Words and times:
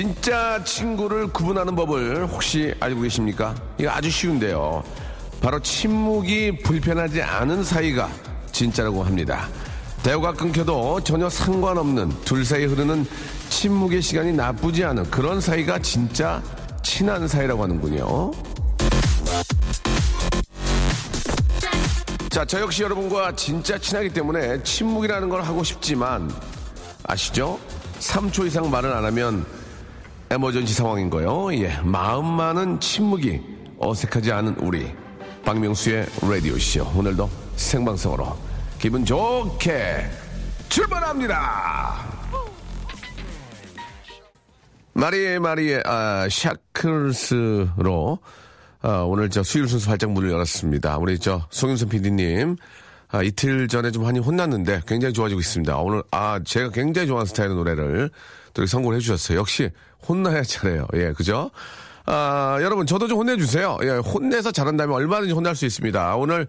진짜 0.00 0.64
친구를 0.64 1.26
구분하는 1.26 1.76
법을 1.76 2.26
혹시 2.26 2.72
알고 2.80 3.02
계십니까? 3.02 3.54
이거 3.76 3.90
아주 3.90 4.08
쉬운데요. 4.08 4.82
바로 5.42 5.60
침묵이 5.60 6.62
불편하지 6.62 7.20
않은 7.20 7.62
사이가 7.62 8.08
진짜라고 8.50 9.02
합니다. 9.04 9.46
대화가 10.02 10.32
끊겨도 10.32 11.04
전혀 11.04 11.28
상관없는 11.28 12.08
둘 12.24 12.46
사이에 12.46 12.64
흐르는 12.64 13.06
침묵의 13.50 14.00
시간이 14.00 14.32
나쁘지 14.32 14.84
않은 14.84 15.10
그런 15.10 15.38
사이가 15.38 15.80
진짜 15.80 16.42
친한 16.82 17.28
사이라고 17.28 17.62
하는군요. 17.62 18.30
자, 22.30 22.46
저 22.46 22.58
역시 22.58 22.84
여러분과 22.84 23.36
진짜 23.36 23.76
친하기 23.76 24.08
때문에 24.14 24.62
침묵이라는 24.62 25.28
걸 25.28 25.42
하고 25.42 25.62
싶지만 25.62 26.32
아시죠? 27.04 27.60
3초 27.98 28.46
이상 28.46 28.70
말을 28.70 28.94
안 28.94 29.04
하면 29.04 29.59
에머전시 30.32 30.74
상황인 30.74 31.10
거요. 31.10 31.52
예, 31.54 31.76
마음만은 31.82 32.78
침묵이 32.78 33.40
어색하지 33.78 34.30
않은 34.30 34.54
우리 34.60 34.86
박명수의 35.44 36.06
라디오 36.22 36.56
쇼 36.56 36.86
오늘도 36.94 37.28
생방송으로 37.56 38.36
기분 38.78 39.04
좋게 39.04 40.08
출발합니다. 40.68 41.96
마리에 44.92 45.40
마리에 45.40 45.82
아, 45.84 46.28
샤클스로 46.30 48.18
아, 48.82 48.88
오늘 49.08 49.30
저 49.30 49.42
수요일 49.42 49.68
순서 49.68 49.90
활짝 49.90 50.12
문을 50.12 50.30
열었습니다. 50.30 50.98
우리 50.98 51.18
저 51.18 51.44
송윤선 51.50 51.88
PD님 51.88 52.56
아, 53.08 53.24
이틀 53.24 53.66
전에 53.66 53.90
좀 53.90 54.04
많이 54.04 54.20
혼났는데 54.20 54.82
굉장히 54.86 55.12
좋아지고 55.12 55.40
있습니다. 55.40 55.76
오늘 55.78 56.04
아 56.12 56.38
제가 56.44 56.70
굉장히 56.70 57.08
좋아하는 57.08 57.26
스타일의 57.26 57.56
노래를 57.56 58.10
또 58.54 58.64
선곡을 58.64 58.96
해주셨어요. 58.96 59.38
역시 59.38 59.70
혼나야 60.08 60.42
잘해요. 60.42 60.86
예, 60.94 61.12
그죠? 61.12 61.50
아, 62.06 62.58
여러분, 62.60 62.86
저도 62.86 63.06
좀 63.08 63.18
혼내주세요. 63.18 63.78
예, 63.82 63.88
혼내서 63.90 64.52
잘한다면 64.52 64.94
얼마든지 64.96 65.32
혼날 65.32 65.54
수 65.54 65.66
있습니다. 65.66 66.16
오늘, 66.16 66.46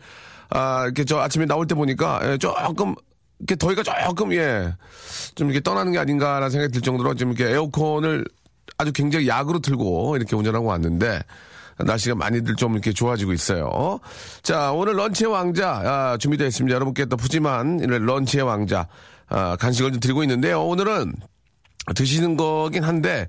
아, 0.50 0.84
이렇게 0.86 1.04
저 1.06 1.20
아침에 1.20 1.46
나올 1.46 1.68
때 1.68 1.76
보니까, 1.76 2.20
예, 2.24 2.38
조금, 2.38 2.96
이렇게 3.40 3.56
더위가 3.56 3.84
조금, 3.84 4.34
예, 4.34 4.74
좀 5.36 5.50
이렇게 5.50 5.62
떠나는 5.62 5.92
게 5.92 6.00
아닌가라는 6.00 6.50
생각이 6.50 6.74
들 6.74 6.82
정도로 6.82 7.16
좀 7.16 7.32
이렇게 7.32 7.54
에어컨을 7.54 8.26
아주 8.78 8.92
굉장히 8.94 9.28
약으로 9.28 9.60
틀고 9.60 10.16
이렇게 10.16 10.36
운전하고 10.36 10.66
왔는데, 10.66 11.22
날씨가 11.78 12.16
많이들 12.16 12.56
좀 12.56 12.74
이렇게 12.74 12.94
좋아지고 12.94 13.34
있어요. 13.34 14.00
자, 14.44 14.72
오늘 14.72 14.98
런치의 14.98 15.32
왕자, 15.32 15.70
아, 15.84 16.18
준비되어 16.20 16.48
있습니다. 16.48 16.74
여러분께 16.76 17.06
또 17.06 17.18
푸짐한 17.18 17.78
런치의 17.78 18.44
왕자, 18.44 18.88
아, 19.28 19.56
간식을 19.56 19.92
좀 19.94 20.00
드리고 20.00 20.24
있는데요. 20.24 20.64
오늘은 20.64 21.14
드시는 21.96 22.38
거긴 22.38 22.84
한데 22.84 23.28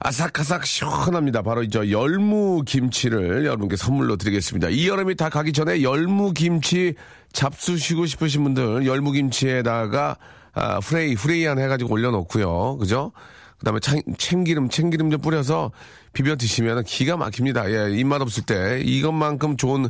아삭아삭 0.00 0.66
시원합니다. 0.66 1.42
바로 1.42 1.62
이저 1.62 1.90
열무 1.90 2.62
김치를 2.66 3.44
여러분께 3.46 3.76
선물로 3.76 4.16
드리겠습니다. 4.16 4.68
이 4.68 4.88
여름이 4.88 5.16
다 5.16 5.28
가기 5.28 5.52
전에 5.52 5.82
열무 5.82 6.32
김치 6.32 6.94
잡수시고 7.32 8.06
싶으신 8.06 8.44
분들 8.44 8.86
열무 8.86 9.12
김치에다가 9.12 10.16
아, 10.52 10.80
프레이 10.80 11.14
프레이 11.14 11.44
한 11.44 11.58
해가지고 11.58 11.92
올려놓고요. 11.92 12.78
그죠? 12.78 13.12
그다음에 13.58 13.80
참, 13.80 14.00
참기름 14.18 14.68
참기름 14.68 15.10
좀 15.10 15.20
뿌려서 15.20 15.72
비벼 16.12 16.36
드시면 16.36 16.84
기가 16.84 17.16
막힙니다. 17.16 17.70
예, 17.70 17.96
입맛 17.96 18.20
없을 18.22 18.42
때 18.44 18.80
이것만큼 18.82 19.56
좋은 19.56 19.88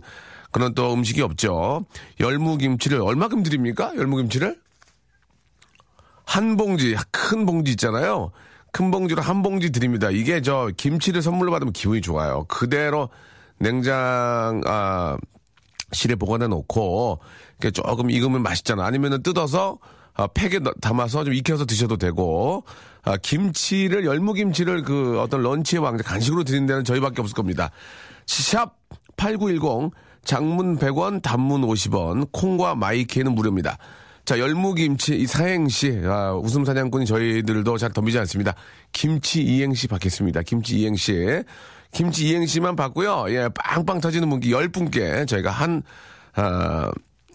그런 0.51 0.75
또 0.75 0.93
음식이 0.93 1.21
없죠. 1.23 1.85
열무 2.21 2.59
김치를 2.59 3.01
얼마큼 3.01 3.43
드립니까? 3.43 3.93
열무 3.97 4.17
김치를? 4.17 4.57
한 6.27 6.57
봉지, 6.57 6.95
큰 7.11 7.47
봉지 7.47 7.71
있잖아요. 7.71 8.33
큰 8.73 8.91
봉지로 8.91 9.23
한 9.23 9.43
봉지 9.43 9.71
드립니다. 9.71 10.11
이게 10.11 10.43
저 10.43 10.71
김치를 10.77 11.23
선물로 11.23 11.51
받으면 11.53 11.73
기분이 11.73 12.03
좋아요. 12.03 12.45
그대로 12.49 13.09
냉장, 13.59 14.61
아, 14.67 15.17
실에 15.93 16.15
보관해 16.15 16.47
놓고, 16.49 17.21
조금 17.73 18.11
익으면 18.11 18.43
맛있잖아. 18.43 18.85
아니면은 18.85 19.23
뜯어서, 19.23 19.79
아, 20.13 20.27
팩에 20.27 20.61
담아서 20.83 21.25
좀 21.25 21.33
익혀서 21.33 21.65
드셔도 21.65 21.97
되고, 21.97 22.65
아, 23.05 23.17
김치를, 23.17 24.05
열무김치를 24.05 24.83
그 24.83 25.21
어떤 25.21 25.43
런치의 25.43 25.81
왕자 25.81 26.03
간식으로 26.03 26.45
드리는 26.45 26.67
데는 26.67 26.85
저희밖에 26.85 27.23
없을 27.23 27.35
겁니다. 27.35 27.71
샵 28.27 28.77
8910, 29.17 29.93
장문 30.25 30.77
100원, 30.79 31.23
단문 31.23 31.63
50원, 31.63 32.29
콩과 32.33 32.75
마이케이는 32.75 33.33
무료입니다. 33.33 33.79
자, 34.27 34.41
열무김치, 34.41 35.15
이 35.17 35.27
사행시, 35.27 36.01
아, 36.05 36.33
웃음 36.35 36.65
사냥꾼이 36.65 37.07
저희들도 37.07 37.79
잘 37.79 37.93
덤비지 37.93 38.19
않습니다. 38.19 38.55
김치 38.91 39.41
이행시 39.41 39.87
받겠습니다. 39.87 40.43
김치 40.43 40.81
이행시. 40.81 41.45
김치 41.93 42.27
이행시만 42.29 42.75
받고요. 42.75 43.27
예, 43.29 43.49
빵빵 43.55 44.01
터지는 44.01 44.29
분께 44.29 44.51
열 44.51 44.69
분께 44.69 45.25
저희가 45.27 45.51
한, 45.53 45.83
아, 46.35 46.91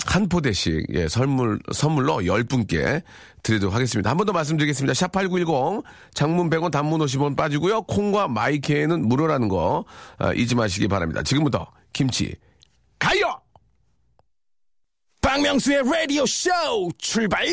한 0.06 0.28
포대씩, 0.28 0.88
예, 0.94 1.07
선물, 1.07 1.59
선물로 1.72 2.25
열 2.25 2.44
분께 2.44 3.01
드리도록 3.41 3.74
하겠습니다. 3.74 4.09
한 4.09 4.18
번 4.18 4.28
더 4.28 4.34
말씀드리겠습니다. 4.34 4.91
샵8910, 4.94 5.84
장문 6.13 6.50
100원, 6.50 6.72
단문 6.72 7.00
50원 7.00 7.38
빠지고요. 7.38 7.84
콩과 7.84 8.28
마이케에는 8.28 9.07
무료라는 9.07 9.47
거, 9.47 9.85
아, 10.18 10.34
잊지 10.34 10.56
마시기 10.56 10.90
바랍니다. 10.90 11.24
지금부터 11.24 11.66
김치, 11.94 12.35
가요! 13.00 13.31
박명수의 15.31 15.84
라디오 15.90 16.25
쇼 16.25 16.50
출발! 16.97 17.46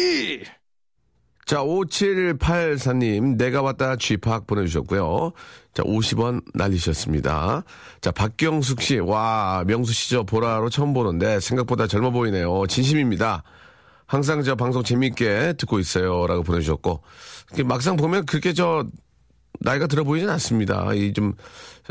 자, 1.47 1.59
5784님, 1.59 3.37
내가 3.37 3.63
왔다 3.63 3.95
쥐팍 3.95 4.49
보내주셨고요. 4.49 5.31
자, 5.75 5.85
50원 5.85 6.43
날리셨습니다. 6.55 7.63
자, 8.01 8.11
박경숙 8.11 8.83
씨, 8.83 8.99
와, 8.99 9.63
명수 9.65 9.93
씨저 9.93 10.25
보라로 10.25 10.71
처음 10.71 10.93
보는데 10.93 11.39
생각보다 11.39 11.87
젊어 11.87 12.11
보이네요. 12.11 12.67
진심입니다. 12.67 13.45
항상 14.07 14.43
저 14.43 14.57
방송 14.57 14.83
재밌게 14.83 15.53
듣고 15.53 15.79
있어요. 15.79 16.27
라고 16.27 16.43
보내주셨고, 16.43 17.05
막상 17.65 17.97
보면 17.97 18.27
그렇게 18.27 18.55
저, 18.55 18.85
나이가 19.61 19.87
들어 19.87 20.03
보이진 20.03 20.29
않습니다. 20.31 20.93
이 20.95 21.13
좀, 21.13 21.35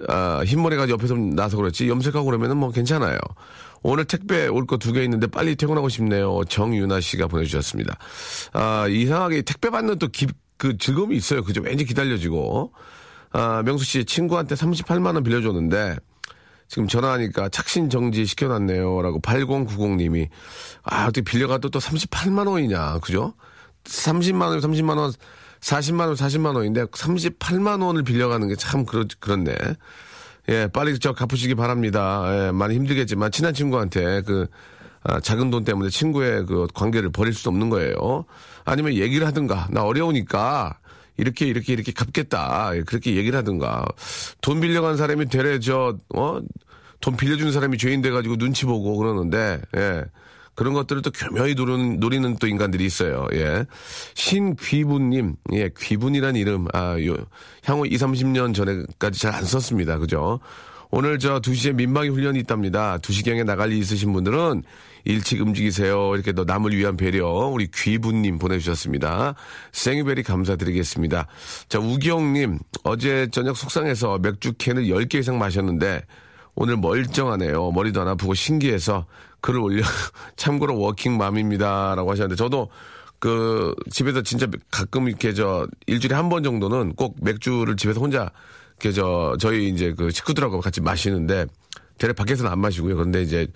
아, 0.09 0.43
흰머리가 0.45 0.89
옆에 0.89 1.07
좀 1.07 1.29
나서 1.29 1.55
그렇지, 1.55 1.87
염색하고 1.87 2.25
그러면은 2.25 2.57
뭐 2.57 2.71
괜찮아요. 2.71 3.17
오늘 3.83 4.05
택배 4.05 4.47
올 4.47 4.65
거 4.65 4.77
두 4.77 4.91
개 4.93 5.03
있는데 5.03 5.27
빨리 5.27 5.55
퇴근하고 5.55 5.89
싶네요. 5.89 6.41
정유나 6.49 6.99
씨가 7.01 7.27
보내주셨습니다. 7.27 7.97
아, 8.53 8.87
이상하게 8.87 9.43
택배 9.43 9.69
받는 9.69 9.99
또 9.99 10.07
기, 10.07 10.27
그 10.57 10.77
즐거움이 10.77 11.15
있어요. 11.15 11.43
그죠? 11.43 11.61
왠지 11.61 11.85
기다려지고. 11.85 12.73
아, 13.31 13.61
명수 13.63 13.85
씨 13.85 14.05
친구한테 14.05 14.55
38만원 14.55 15.23
빌려줬는데, 15.23 15.97
지금 16.69 16.87
전화하니까 16.87 17.49
착신 17.49 17.89
정지 17.89 18.25
시켜놨네요. 18.25 19.01
라고 19.01 19.21
8090님이. 19.21 20.27
아, 20.83 21.03
어떻게 21.03 21.21
빌려가도 21.21 21.69
또 21.69 21.79
38만원이냐. 21.79 22.99
그죠? 23.01 23.33
30만원, 23.85 24.59
30만원, 24.61 25.13
40만원, 25.61 26.15
40만원인데 26.15 26.91
38만원을 26.91 28.05
빌려가는 28.05 28.47
게 28.47 28.55
참 28.55 28.85
그렇, 28.85 29.05
그렇네. 29.19 29.55
예, 30.49 30.67
빨리 30.67 30.97
저 30.99 31.13
갚으시기 31.13 31.55
바랍니다. 31.55 32.47
예, 32.47 32.51
많이 32.51 32.75
힘들겠지만 32.75 33.31
친한 33.31 33.53
친구한테 33.53 34.21
그 34.21 34.47
아, 35.03 35.19
작은 35.19 35.49
돈 35.51 35.63
때문에 35.63 35.89
친구의 35.89 36.45
그 36.45 36.67
관계를 36.73 37.11
버릴 37.11 37.33
수 37.33 37.49
없는 37.49 37.69
거예요. 37.69 38.25
아니면 38.65 38.93
얘기를 38.93 39.25
하든가 39.27 39.67
나 39.71 39.83
어려우니까 39.83 40.79
이렇게 41.17 41.45
이렇게 41.45 41.73
이렇게 41.73 41.91
갚겠다 41.91 42.71
예, 42.75 42.81
그렇게 42.81 43.15
얘기를 43.15 43.37
하든가 43.37 43.85
돈 44.41 44.59
빌려간 44.59 44.97
사람이 44.97 45.27
되레 45.27 45.59
저어 45.59 46.41
돈 46.99 47.17
빌려준 47.17 47.51
사람이 47.51 47.77
죄인 47.77 48.01
돼가지고 48.01 48.37
눈치 48.37 48.65
보고 48.65 48.97
그러는데 48.97 49.61
예. 49.75 50.05
그런 50.57 50.73
것들을 50.73 51.03
또 51.03 51.11
교묘히 51.11 51.53
노리는, 51.53 51.99
노리는 51.99 52.35
또 52.37 52.47
인간들이 52.47 52.83
있어요. 52.83 53.27
예. 53.33 53.63
신귀분님, 54.15 55.35
예, 55.53 55.69
귀분이란 55.77 56.35
이름, 56.35 56.65
아, 56.73 56.97
요, 57.05 57.15
향후 57.63 57.85
2, 57.85 57.95
30년 57.95 58.55
전에까지 58.55 59.19
잘 59.21 59.35
안 59.37 59.45
썼습니다. 59.45 59.99
그죠? 59.99 60.39
오늘 60.89 61.19
저 61.19 61.39
2시에 61.39 61.75
민방위 61.75 62.09
훈련이 62.09 62.39
있답니다. 62.39 62.97
2시경에 62.97 63.43
나갈 63.43 63.71
일 63.71 63.77
있으신 63.77 64.13
분들은 64.13 64.63
일찍 65.03 65.41
움직이세요. 65.41 66.15
이렇게 66.15 66.31
또 66.31 66.43
남을 66.43 66.75
위한 66.75 66.97
배려 66.97 67.27
우리 67.27 67.67
귀부님 67.71 68.39
보내주셨습니다. 68.39 69.35
생유베리 69.73 70.23
감사드리겠습니다. 70.23 71.27
자 71.69 71.79
우기영님 71.79 72.59
어제 72.83 73.27
저녁 73.31 73.57
속상해서 73.57 74.17
맥주 74.19 74.53
캔을 74.57 74.85
10개 74.85 75.15
이상 75.15 75.37
마셨는데 75.37 76.01
오늘 76.59 76.75
멀쩡하네요. 76.77 77.71
머리도 77.71 78.01
안 78.01 78.07
아프고 78.07 78.33
신기해서 78.33 79.05
글을 79.41 79.59
올려 79.59 79.83
참고로 80.37 80.79
워킹맘입니다라고 80.79 82.09
하셨는데 82.11 82.35
저도 82.35 82.69
그 83.19 83.75
집에서 83.91 84.23
진짜 84.23 84.47
가끔 84.71 85.07
이렇게 85.07 85.33
저 85.33 85.67
일주일에 85.85 86.15
한 86.15 86.29
번 86.29 86.41
정도는 86.43 86.93
꼭 86.95 87.15
맥주를 87.21 87.75
집에서 87.77 87.99
혼자 88.01 88.31
이렇게 88.79 88.91
저 88.91 89.35
저희 89.39 89.69
이제 89.69 89.93
그 89.95 90.09
식구들하고 90.09 90.59
같이 90.59 90.81
마시는데 90.81 91.45
대략 91.99 92.15
밖에서는 92.15 92.51
안 92.51 92.59
마시고요. 92.59 92.95
그런데 92.95 93.21
이제 93.21 93.47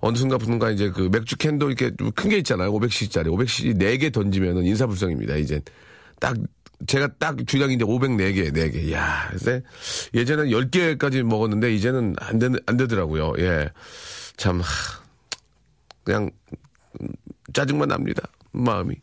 어느 0.00 0.16
순간부터가 0.16 0.70
이제 0.72 0.90
그 0.90 1.08
맥주 1.10 1.36
캔도 1.36 1.68
이렇게 1.70 1.90
큰 2.14 2.28
게 2.28 2.36
있잖아요. 2.38 2.70
500cc짜리. 2.72 3.28
500cc 3.28 3.78
4개 3.78 4.12
던지면은 4.12 4.64
인사불성입니다. 4.64 5.36
이제 5.36 5.60
딱 6.20 6.36
제가 6.86 7.08
딱 7.18 7.36
주량이 7.46 7.74
이제 7.74 7.84
504개, 7.84 8.52
4개. 8.52 8.92
야, 8.92 9.30
이제 9.34 9.62
예전엔 10.14 10.48
10개까지 10.48 11.22
먹었는데 11.22 11.72
이제는 11.74 12.14
안, 12.18 12.38
되, 12.38 12.48
안 12.66 12.76
되더라고요. 12.76 13.34
예. 13.38 13.70
참, 14.36 14.60
하, 14.60 14.66
그냥 16.04 16.30
짜증만 17.52 17.88
납니다. 17.88 18.22
마음이. 18.52 18.94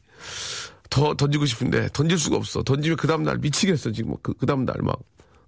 더 0.90 1.14
던지고 1.14 1.46
싶은데 1.46 1.88
던질 1.94 2.18
수가 2.18 2.36
없어. 2.38 2.64
던지면 2.64 2.98
그 2.98 3.08
다음날 3.08 3.38
미치겠어. 3.38 3.92
지금 3.92 4.16
그, 4.22 4.34
그 4.34 4.46
다음날 4.46 4.76
막. 4.82 5.00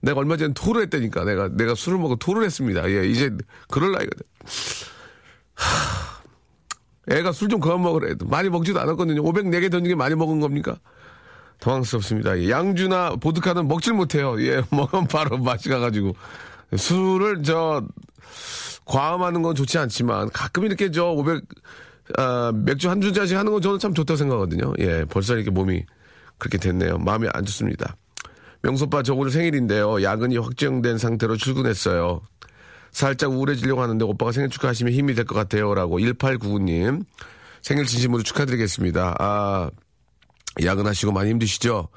내가 0.01 0.19
얼마 0.19 0.37
전에 0.37 0.53
토를 0.53 0.83
했다니까. 0.83 1.23
내가, 1.25 1.49
내가 1.49 1.75
술을 1.75 1.97
먹고 1.99 2.15
토를 2.15 2.43
했습니다. 2.43 2.89
예, 2.89 3.05
이제 3.07 3.29
그럴 3.69 3.91
나이거든. 3.91 4.25
하, 5.55 6.21
애가 7.09 7.31
술 7.31 7.49
좀 7.49 7.59
그만 7.59 7.81
먹으래. 7.81 8.15
많이 8.25 8.49
먹지도 8.49 8.79
않았거든요. 8.79 9.21
504개 9.23 9.69
던진 9.71 9.89
게 9.89 9.95
많이 9.95 10.15
먹은 10.15 10.39
겁니까? 10.39 10.77
당황스럽습니다. 11.61 12.37
예, 12.39 12.49
양주나 12.49 13.15
보드카는 13.15 13.67
먹질 13.67 13.93
못해요. 13.93 14.35
예, 14.41 14.61
먹으면 14.71 15.07
바로 15.07 15.37
맛이 15.37 15.69
가가지고. 15.69 16.13
술을 16.75 17.43
저, 17.43 17.83
과음하는 18.85 19.41
건 19.41 19.55
좋지 19.55 19.77
않지만 19.77 20.29
가끔 20.31 20.65
이렇게 20.65 20.91
저 20.91 21.11
500, 21.11 21.43
아, 22.17 22.51
맥주 22.53 22.89
한 22.89 22.99
주짜리 22.99 23.33
하는 23.33 23.51
건 23.51 23.61
저는 23.61 23.79
참 23.79 23.93
좋다고 23.93 24.17
생각하거든요. 24.17 24.73
예, 24.79 25.05
벌써 25.05 25.35
이렇게 25.35 25.49
몸이 25.51 25.85
그렇게 26.37 26.57
됐네요. 26.57 26.97
마음이 26.97 27.27
안 27.33 27.45
좋습니다. 27.45 27.95
명소빠 28.63 29.03
저 29.03 29.13
오늘 29.13 29.31
생일인데요. 29.31 30.03
야근이 30.03 30.37
확정된 30.37 30.97
상태로 30.97 31.37
출근했어요. 31.37 32.21
살짝 32.91 33.31
우울해지려고 33.31 33.81
하는데 33.81 34.03
오빠가 34.05 34.31
생일 34.31 34.49
축하하시면 34.49 34.93
힘이 34.93 35.13
될 35.13 35.25
것 35.25 35.35
같아요. 35.35 35.73
라고 35.73 35.99
1899님 35.99 37.03
생일 37.61 37.85
진심으로 37.85 38.23
축하드리겠습니다. 38.23 39.15
아, 39.19 39.69
야근하시고 40.61 41.11
많이 41.11 41.29
힘드시죠? 41.31 41.87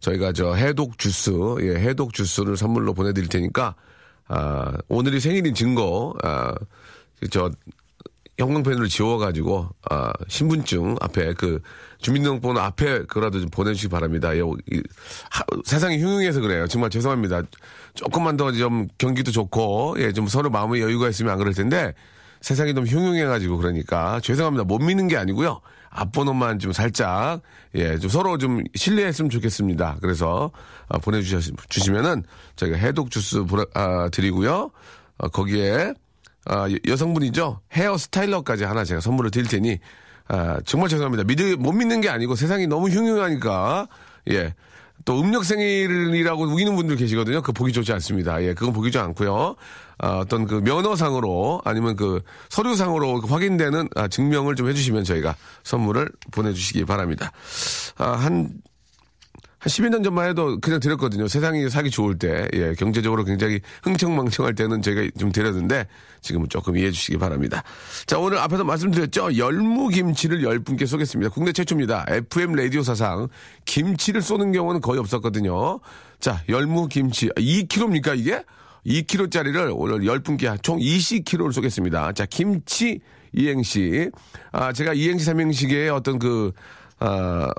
저희가 0.00 0.32
저 0.32 0.54
해독 0.54 0.98
주스, 0.98 1.30
예, 1.60 1.74
해독 1.74 2.14
주스를 2.14 2.56
선물로 2.56 2.94
보내드릴 2.94 3.28
테니까, 3.28 3.74
아, 4.28 4.72
오늘이 4.88 5.20
생일인 5.20 5.54
증거, 5.54 6.14
아, 6.22 6.54
저, 7.30 7.50
형광펜으로 8.38 8.86
지워가지고, 8.88 9.68
아, 9.90 10.12
신분증 10.28 10.96
앞에 11.00 11.34
그, 11.34 11.60
주민등록번호 11.98 12.58
앞에 12.60 13.02
그라도 13.04 13.38
좀 13.40 13.50
보내주시기 13.50 13.90
바랍니다. 13.90 14.34
예, 14.34 14.40
이, 14.72 14.82
하, 15.30 15.44
세상이 15.66 15.98
흉흉해서 15.98 16.40
그래요. 16.40 16.66
정말 16.66 16.88
죄송합니다. 16.88 17.42
조금만 17.94 18.38
더 18.38 18.50
좀 18.52 18.88
경기도 18.96 19.30
좋고, 19.30 19.96
예, 19.98 20.12
좀 20.12 20.26
서로 20.26 20.48
마음의 20.48 20.80
여유가 20.80 21.10
있으면 21.10 21.32
안 21.32 21.38
그럴 21.38 21.52
텐데, 21.52 21.92
세상이 22.40 22.72
너무 22.72 22.86
흉흉해가지고 22.86 23.58
그러니까 23.58 24.18
죄송합니다. 24.20 24.64
못 24.64 24.78
믿는 24.78 25.08
게 25.08 25.18
아니고요. 25.18 25.60
앞번호만 25.90 26.58
좀 26.60 26.72
살짝 26.72 27.42
예 27.74 27.98
좀 27.98 28.08
서로 28.08 28.38
좀 28.38 28.62
신뢰했으면 28.74 29.28
좋겠습니다. 29.30 29.98
그래서 30.00 30.50
아, 30.88 30.98
보내주시면은 30.98 32.22
저희가 32.56 32.76
해독 32.78 33.10
주스 33.10 33.42
보내, 33.44 33.64
아, 33.74 34.08
드리고요. 34.10 34.70
아, 35.18 35.28
거기에 35.28 35.92
아, 36.46 36.66
여성분이죠 36.86 37.60
헤어 37.72 37.96
스타일러까지 37.98 38.64
하나 38.64 38.84
제가 38.84 39.00
선물을 39.00 39.30
드릴 39.30 39.46
테니 39.48 39.78
아, 40.28 40.58
정말 40.64 40.88
죄송합니다. 40.88 41.24
믿을 41.24 41.56
못 41.56 41.72
믿는 41.72 42.00
게 42.00 42.08
아니고 42.08 42.36
세상이 42.36 42.66
너무 42.68 42.88
흉흉하니까 42.88 43.88
예. 44.30 44.54
또 45.04 45.20
음력 45.20 45.44
생일이라고 45.44 46.44
우기는 46.44 46.74
분들 46.76 46.96
계시거든요. 46.96 47.42
그 47.42 47.52
보기 47.52 47.72
좋지 47.72 47.92
않습니다. 47.94 48.42
예, 48.42 48.54
그건 48.54 48.72
보기 48.72 48.90
좋지 48.90 48.98
않고요. 48.98 49.56
아, 49.98 50.18
어떤 50.18 50.46
그 50.46 50.54
면허상으로 50.54 51.62
아니면 51.64 51.96
그 51.96 52.22
서류상으로 52.48 53.20
확인되는 53.20 53.88
아, 53.96 54.08
증명을 54.08 54.56
좀 54.56 54.68
해주시면 54.68 55.04
저희가 55.04 55.36
선물을 55.62 56.10
보내주시기 56.30 56.84
바랍니다. 56.86 57.32
아, 57.96 58.12
한, 58.12 58.50
한 59.60 59.68
10여 59.68 59.90
년 59.90 60.02
전만 60.02 60.26
해도 60.26 60.58
그냥 60.58 60.80
드렸거든요. 60.80 61.28
세상이 61.28 61.68
사기 61.68 61.90
좋을 61.90 62.18
때, 62.18 62.48
예, 62.54 62.72
경제적으로 62.78 63.24
굉장히 63.24 63.60
흥청망청할 63.82 64.54
때는 64.54 64.80
저희가 64.80 65.10
좀 65.18 65.30
드렸는데 65.30 65.86
지금은 66.22 66.48
조금 66.48 66.78
이해해 66.78 66.90
주시기 66.90 67.18
바랍니다. 67.18 67.62
자, 68.06 68.18
오늘 68.18 68.38
앞에서 68.38 68.64
말씀드렸죠. 68.64 69.36
열무김치를 69.36 70.42
열 70.42 70.60
분께 70.60 70.86
쏘겠습니다. 70.86 71.30
국내 71.30 71.52
최초입니다. 71.52 72.06
FM 72.08 72.54
라디오 72.54 72.82
사상 72.82 73.28
김치를 73.66 74.22
쏘는 74.22 74.52
경우는 74.52 74.80
거의 74.80 74.98
없었거든요. 74.98 75.78
자, 76.20 76.42
열무김치. 76.48 77.28
2kg입니까, 77.28 78.18
이게? 78.18 78.42
2kg짜리를 78.86 79.72
오늘 79.76 80.00
10분께 80.00 80.62
총 80.62 80.78
20kg를 80.78 81.52
쏘겠습니다. 81.52 82.12
자, 82.12 82.24
김치 82.24 83.00
이행시. 83.34 84.10
아, 84.52 84.72
제가 84.72 84.94
이행시 84.94 85.26
삼행시계의 85.26 85.90
어떤 85.90 86.18
그, 86.18 86.52
아, 86.98 87.50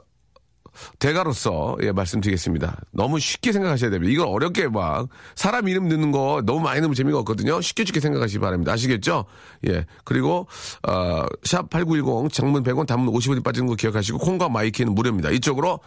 대가로서 1.00 1.78
예, 1.84 1.92
말씀드리겠습니다. 1.92 2.78
너무 2.92 3.20
쉽게 3.20 3.52
생각하셔야 3.52 3.90
됩니다. 3.90 4.12
이걸 4.12 4.28
어렵게 4.28 4.68
막 4.68 5.08
사람 5.36 5.68
이름 5.68 5.90
넣는 5.90 6.12
거 6.12 6.42
너무 6.46 6.60
많이 6.62 6.82
넣으면 6.82 6.96
재미가 6.96 7.20
없거든요. 7.20 7.62
쉽게 7.62 7.86
쉽게 7.86 8.00
생각하시기 8.00 8.40
바랍니다. 8.40 8.74
아시겠죠? 8.74 9.26
예. 9.68 9.86
그리고 10.04 10.48
어, 10.88 11.26
샵8910 11.44 12.32
장문 12.32 12.64
100원 12.64 12.88
단문 12.88 13.14
50원이 13.14 13.44
빠지는 13.44 13.68
거 13.68 13.76
기억하시고 13.76 14.18
콩과 14.20 14.50
마이케이는 14.50 14.94
무료입니다. 14.94 15.32
이쪽으로 15.32 15.80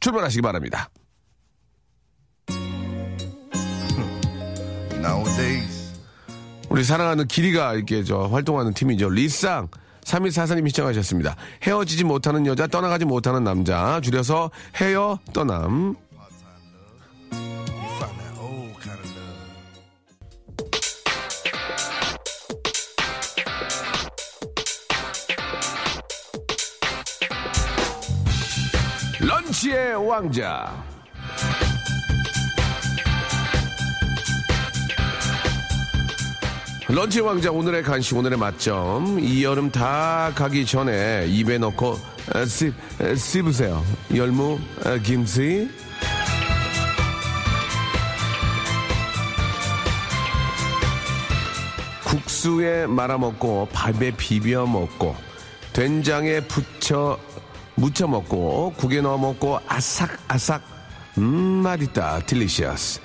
출발하시기 0.00 0.42
바랍니다. 0.42 0.90
Nowadays, 4.94 5.92
우리 6.68 6.84
사랑하는 6.84 7.26
개리가 7.26 7.74
이렇게 7.74 8.04
저 8.04 8.26
활동하는 8.26 8.72
팀이죠. 8.72 9.10
리쌍. 9.10 9.68
3144님이 10.04 10.68
신청하셨습니다. 10.68 11.36
헤어지지 11.62 12.04
못하는 12.04 12.46
여자, 12.46 12.66
떠나가지 12.66 13.04
못하는 13.04 13.44
남자. 13.44 14.00
줄여서 14.00 14.50
헤어, 14.76 15.18
떠남. 15.32 15.96
런치의 29.20 30.08
왕자. 30.08 30.91
런치 36.88 37.20
왕자 37.20 37.50
오늘의 37.50 37.82
간식 37.82 38.16
오늘의 38.16 38.38
맛점. 38.38 39.18
이 39.20 39.44
여름 39.44 39.70
다 39.70 40.32
가기 40.34 40.66
전에 40.66 41.26
입에 41.28 41.58
넣고 41.58 41.98
아, 42.34 42.44
씹, 42.44 42.74
아, 43.00 43.14
씹으세요. 43.14 43.82
열무 44.14 44.58
아, 44.84 44.96
김치. 44.98 45.68
국수에 52.04 52.86
말아 52.86 53.16
먹고 53.16 53.68
밥에 53.72 54.10
비벼 54.16 54.66
먹고 54.66 55.16
된장에 55.72 56.40
부쳐 56.40 57.18
무쳐 57.74 58.06
먹고 58.06 58.74
국에 58.76 59.00
넣어 59.00 59.16
먹고 59.16 59.58
아삭 59.66 60.10
아삭. 60.28 60.62
음 61.18 61.24
맛있다. 61.62 62.20
딜리셔스 62.26 63.00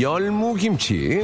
열무 0.00 0.54
김치 0.54 1.22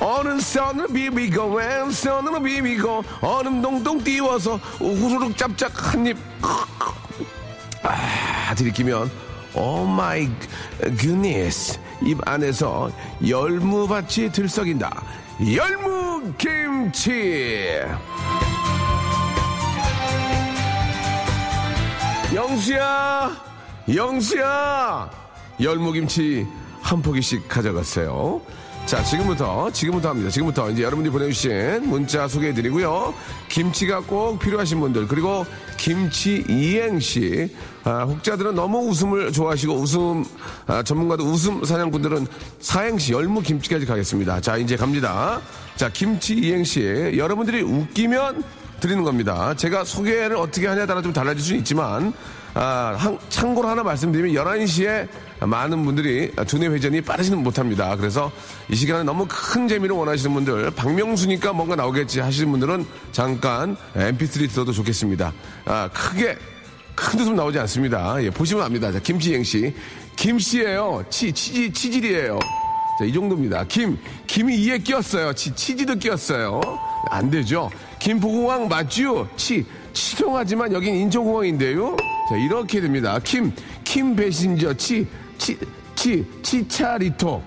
오른손으로 0.00 0.88
비비고 0.88 1.54
왼손으로 1.54 2.40
비비고 2.42 3.04
얼음 3.20 3.60
동동 3.62 4.02
띄워서 4.02 4.56
후루룩 4.56 5.36
짭짭 5.36 5.94
한입 5.94 6.16
아, 7.82 8.54
들이키면 8.54 9.10
oh 9.54 9.84
my 9.84 10.28
goodness 10.98 11.80
입 12.02 12.18
안에서 12.28 12.90
열무밭이 13.26 14.30
들썩인다. 14.32 15.02
열무김치. 15.54 17.00
영수야 22.34 23.36
영수야. 23.92 25.10
열무김치 25.60 26.46
한 26.82 27.02
포기씩 27.02 27.48
가져가세요. 27.48 28.40
자, 28.88 29.04
지금부터, 29.04 29.70
지금부터 29.70 30.08
합니다. 30.08 30.30
지금부터 30.30 30.70
이제 30.70 30.82
여러분들이 30.82 31.12
보내주신 31.12 31.90
문자 31.90 32.26
소개해드리고요. 32.26 33.12
김치가 33.50 34.00
꼭 34.00 34.38
필요하신 34.38 34.80
분들, 34.80 35.06
그리고 35.08 35.44
김치 35.76 36.42
이행시. 36.48 37.54
아, 37.84 38.04
혹자들은 38.04 38.54
너무 38.54 38.88
웃음을 38.88 39.30
좋아하시고, 39.30 39.74
웃음, 39.74 40.24
아, 40.66 40.82
전문가도 40.82 41.22
웃음 41.22 41.62
사냥꾼들은 41.62 42.26
사행시, 42.60 43.12
열무 43.12 43.42
김치까지 43.42 43.84
가겠습니다. 43.84 44.40
자, 44.40 44.56
이제 44.56 44.74
갑니다. 44.74 45.42
자, 45.76 45.90
김치 45.92 46.32
이행시. 46.32 47.12
여러분들이 47.14 47.60
웃기면 47.60 48.42
드리는 48.80 49.04
겁니다. 49.04 49.52
제가 49.54 49.84
소개를 49.84 50.36
어떻게 50.36 50.66
하냐에 50.66 50.86
따라 50.86 51.02
좀 51.02 51.12
달라질 51.12 51.42
수는 51.42 51.58
있지만, 51.58 52.14
아, 52.60 52.96
한- 52.98 53.16
참고로 53.28 53.68
하나 53.68 53.84
말씀드리면 53.84 54.32
11시에 54.34 55.06
많은 55.46 55.84
분들이 55.84 56.32
두뇌 56.48 56.66
회전이 56.66 57.02
빠르지는 57.02 57.40
못합니다. 57.40 57.94
그래서 57.94 58.32
이 58.68 58.74
시간에 58.74 59.04
너무 59.04 59.26
큰 59.28 59.68
재미를 59.68 59.94
원하시는 59.94 60.34
분들, 60.34 60.72
박명수니까 60.72 61.52
뭔가 61.52 61.76
나오겠지 61.76 62.18
하시는 62.18 62.50
분들은 62.50 62.84
잠깐 63.12 63.76
mp3 63.94 64.50
들어도 64.52 64.72
좋겠습니다. 64.72 65.32
아, 65.66 65.88
크게, 65.92 66.36
큰 66.96 67.20
웃음 67.20 67.36
나오지 67.36 67.60
않습니다. 67.60 68.20
예, 68.24 68.30
보시면 68.30 68.64
압니다. 68.64 68.90
자, 68.90 68.98
김치행시. 68.98 69.72
김씨예요 70.16 71.04
치, 71.10 71.32
치지, 71.32 71.72
치질이에요. 71.72 72.40
자, 72.98 73.04
이 73.04 73.12
정도입니다. 73.12 73.62
김, 73.68 73.96
김이 74.26 74.56
이에 74.56 74.78
끼었어요. 74.78 75.32
치, 75.32 75.54
치지도 75.54 75.94
끼었어요. 75.94 76.60
안 77.08 77.30
되죠. 77.30 77.70
김포공항 78.00 78.66
맞죠? 78.66 79.28
치, 79.36 79.64
치통하지만 79.92 80.72
여긴 80.72 80.96
인천공항인데요. 80.96 81.96
자, 82.28 82.36
이렇게 82.36 82.80
됩니다. 82.80 83.18
김, 83.24 83.52
김 83.84 84.14
배신저, 84.14 84.74
치, 84.74 85.06
치, 85.38 85.58
치, 85.94 86.26
치차리토. 86.42 87.42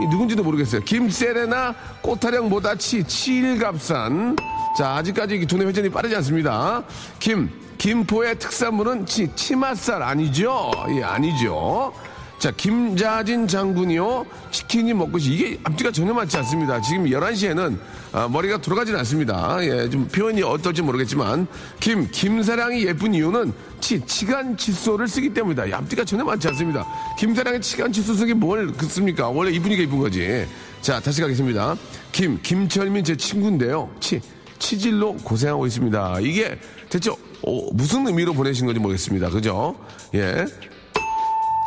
이 0.00 0.06
누군지도 0.06 0.44
모르겠어요. 0.44 0.82
김세레나 0.82 1.74
꽃타령보다 2.02 2.76
치, 2.76 3.02
치일갑산. 3.02 4.36
자, 4.76 4.90
아직까지 4.96 5.44
두뇌 5.46 5.66
회전이 5.66 5.88
빠르지 5.88 6.14
않습니다. 6.16 6.84
김, 7.18 7.50
김포의 7.78 8.38
특산물은 8.38 9.06
치, 9.06 9.34
치맛살 9.34 10.00
아니죠? 10.02 10.70
예, 10.90 11.02
아니죠. 11.02 11.92
자, 12.38 12.52
김자진 12.52 13.48
장군이요. 13.48 14.24
치킨이 14.52 14.94
먹고 14.94 15.18
싶, 15.18 15.32
이게 15.32 15.58
앞뒤가 15.64 15.90
전혀 15.90 16.14
맞지 16.14 16.36
않습니다. 16.38 16.80
지금 16.80 17.06
11시에는 17.06 17.76
아, 18.12 18.28
머리가 18.28 18.58
돌아가지는 18.58 18.98
않습니다. 19.00 19.58
예, 19.62 19.90
좀 19.90 20.06
표현이 20.06 20.42
어떨지 20.42 20.82
모르겠지만. 20.82 21.48
김, 21.80 22.08
김사랑이 22.12 22.86
예쁜 22.86 23.12
이유는 23.12 23.52
치, 23.80 24.00
치간 24.06 24.56
칫솔을 24.56 25.08
쓰기 25.08 25.34
때문이다. 25.34 25.66
이 25.66 25.72
앞뒤가 25.72 26.04
전혀 26.04 26.24
맞지 26.24 26.46
않습니다. 26.48 26.86
김사랑의 27.18 27.60
치간 27.60 27.92
칫솔 27.92 28.14
쓰기 28.14 28.34
뭘 28.34 28.68
긋습니까? 28.72 29.28
원래 29.28 29.50
이분이가 29.50 29.82
이쁜 29.82 29.98
거지. 29.98 30.46
자, 30.80 31.00
다시 31.00 31.20
가겠습니다. 31.20 31.74
김, 32.12 32.38
김철민 32.40 33.02
제 33.02 33.16
친구인데요. 33.16 33.90
치, 33.98 34.20
치질로 34.60 35.16
고생하고 35.16 35.66
있습니다. 35.66 36.20
이게 36.20 36.56
대체 36.88 37.10
어, 37.10 37.68
무슨 37.72 38.06
의미로 38.06 38.32
보내신 38.32 38.64
건지 38.66 38.80
모르겠습니다. 38.80 39.28
그죠? 39.30 39.74
예. 40.14 40.46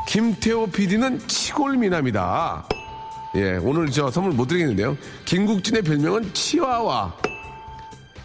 김태호 0.08 0.68
PD는 0.68 1.20
치골 1.28 1.78
미남이다. 1.78 2.66
예, 3.36 3.58
오늘 3.62 3.90
저 3.92 4.12
선물 4.12 4.34
못 4.34 4.48
드리겠는데요. 4.48 4.98
김국진의 5.26 5.84
별명은 5.84 6.34
치와와. 6.34 7.14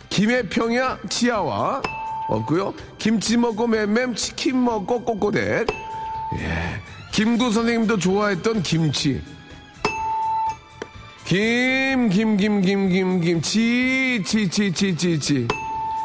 김의 0.09 0.49
평야 0.49 0.99
치아와. 1.09 1.83
없고요. 2.29 2.75
김치 2.99 3.37
먹고 3.37 3.69
맴맴 3.69 4.17
치킨 4.17 4.65
먹고 4.65 5.05
꼬꼬댁. 5.05 5.69
예. 6.39 6.81
김구 7.13 7.53
선생님도 7.53 7.99
좋아했던 7.99 8.63
김치. 8.63 9.23
김, 11.25 12.09
김, 12.09 12.37
김, 12.37 12.61
김, 12.63 12.89
김, 12.89 13.21
김, 13.21 13.43
치, 13.43 14.23
치, 14.25 14.49
치, 14.49 14.73
치, 14.73 14.97
치, 14.97 15.19
치. 15.19 15.49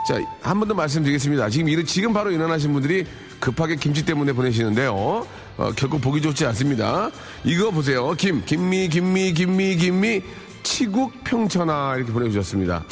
자, 0.07 0.15
한 0.41 0.59
번 0.59 0.67
더 0.67 0.73
말씀드리겠습니다. 0.73 1.49
지금 1.49 1.69
일, 1.69 1.85
지금 1.85 2.11
바로 2.13 2.31
일어나신 2.31 2.73
분들이 2.73 3.05
급하게 3.39 3.75
김치 3.75 4.03
때문에 4.05 4.33
보내시는데요. 4.33 5.25
어, 5.61 5.71
결코 5.75 5.99
보기 5.99 6.23
좋지 6.23 6.43
않습니다. 6.47 7.11
이거 7.43 7.69
보세요. 7.69 8.13
김, 8.17 8.43
김미, 8.43 8.89
김미, 8.89 9.31
김미, 9.31 9.75
김미, 9.75 10.23
치국 10.63 11.23
평천하 11.23 11.93
이렇게 11.97 12.11
보내주셨습니다. 12.11 12.83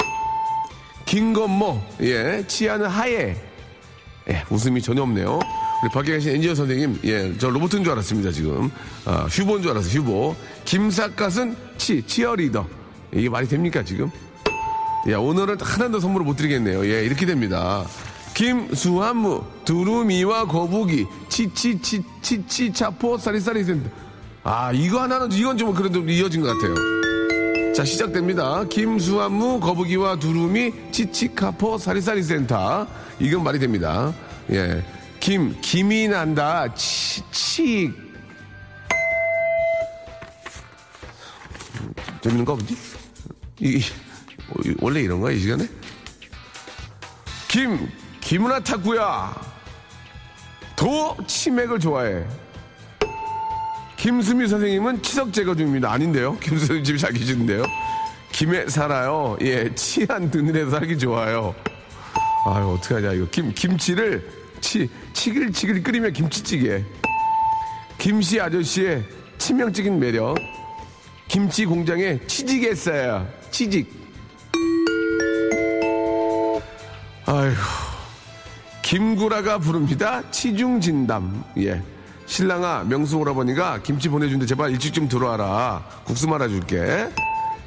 김건모, 1.04 1.82
예, 2.02 2.44
치아는 2.46 2.86
하얘. 2.86 3.36
예, 4.28 4.44
웃음이 4.50 4.80
전혀 4.80 5.02
없네요. 5.02 5.40
우리 5.82 5.90
밖에 5.92 6.12
계신 6.12 6.36
엔지니어 6.36 6.54
선생님, 6.54 7.00
예, 7.04 7.36
저 7.38 7.50
로봇인 7.50 7.82
줄 7.82 7.92
알았습니다, 7.92 8.30
지금. 8.30 8.70
아, 9.04 9.26
휴보인 9.28 9.62
줄 9.62 9.72
알았어요, 9.72 9.92
휴보. 10.00 10.36
김삿갓은 10.64 11.56
치, 11.76 12.06
치어리더. 12.06 12.68
이게 13.12 13.28
말이 13.28 13.48
됩니까, 13.48 13.82
지금? 13.82 14.08
야, 15.08 15.18
오늘은 15.18 15.60
하나도 15.60 15.98
선물을 15.98 16.24
못 16.24 16.36
드리겠네요. 16.36 16.86
예, 16.86 17.04
이렇게 17.04 17.26
됩니다. 17.26 17.84
김수한무, 18.34 19.42
두루미와 19.64 20.46
거북이, 20.46 21.06
치치치, 21.48 22.04
치치, 22.20 22.70
차포, 22.72 23.16
사리사리 23.16 23.64
센터. 23.64 23.88
아, 24.42 24.72
이거 24.72 25.00
하나는, 25.00 25.32
이건 25.32 25.56
좀 25.56 25.72
그래도 25.74 26.00
이어진 26.00 26.42
것 26.42 26.48
같아요. 26.48 26.74
자, 27.74 27.82
시작됩니다. 27.84 28.64
김수한무, 28.64 29.60
거북이와 29.60 30.18
두루미, 30.18 30.72
치치카포, 30.92 31.78
사리사리 31.78 32.22
센터. 32.22 32.86
이건 33.18 33.42
말이 33.42 33.58
됩니다. 33.58 34.12
예. 34.50 34.84
김, 35.18 35.58
김이 35.62 36.08
난다, 36.08 36.72
치, 36.74 37.22
치. 37.30 37.90
재밌는 42.20 42.44
거 42.44 42.52
없지? 42.52 42.76
이, 43.60 43.82
어, 44.50 44.54
이- 44.66 44.74
원래 44.80 45.00
이런 45.00 45.20
거야, 45.20 45.32
이 45.32 45.40
시간에? 45.40 45.66
김, 47.48 47.90
김은아 48.20 48.60
탁구야. 48.60 49.49
도 50.80 51.14
치맥을 51.26 51.78
좋아해. 51.78 52.24
김수미 53.98 54.48
선생님은 54.48 55.02
치석 55.02 55.30
제거 55.30 55.54
중입니다. 55.54 55.92
아닌데요? 55.92 56.38
김수미 56.38 56.82
집에 56.82 56.96
잘 56.96 57.12
계시는데요? 57.12 57.64
김에 58.32 58.66
살아요. 58.66 59.36
예, 59.42 59.74
치한 59.74 60.30
드늘에서 60.30 60.70
살기 60.70 60.98
좋아요. 60.98 61.54
아유, 62.46 62.78
어떡하냐, 62.78 63.12
이거. 63.12 63.26
김, 63.30 63.52
김치를 63.52 64.26
치, 64.62 64.88
치글치글 65.12 65.82
끓이면 65.82 66.14
김치찌개. 66.14 66.82
김씨 67.98 68.40
아저씨의 68.40 69.04
치명적인 69.36 70.00
매력. 70.00 70.36
김치 71.28 71.66
공장에 71.66 72.18
취직했어요. 72.26 73.28
취직. 73.50 73.99
김구라가 78.90 79.58
부릅니다. 79.58 80.20
치중진담. 80.32 81.44
예. 81.58 81.80
신랑아, 82.26 82.82
명수 82.82 83.18
오라버니가 83.18 83.82
김치 83.84 84.08
보내준대. 84.08 84.46
제발 84.46 84.72
일찍 84.72 84.92
좀 84.92 85.08
들어와라. 85.08 85.86
국수 86.02 86.26
말아줄게. 86.26 87.08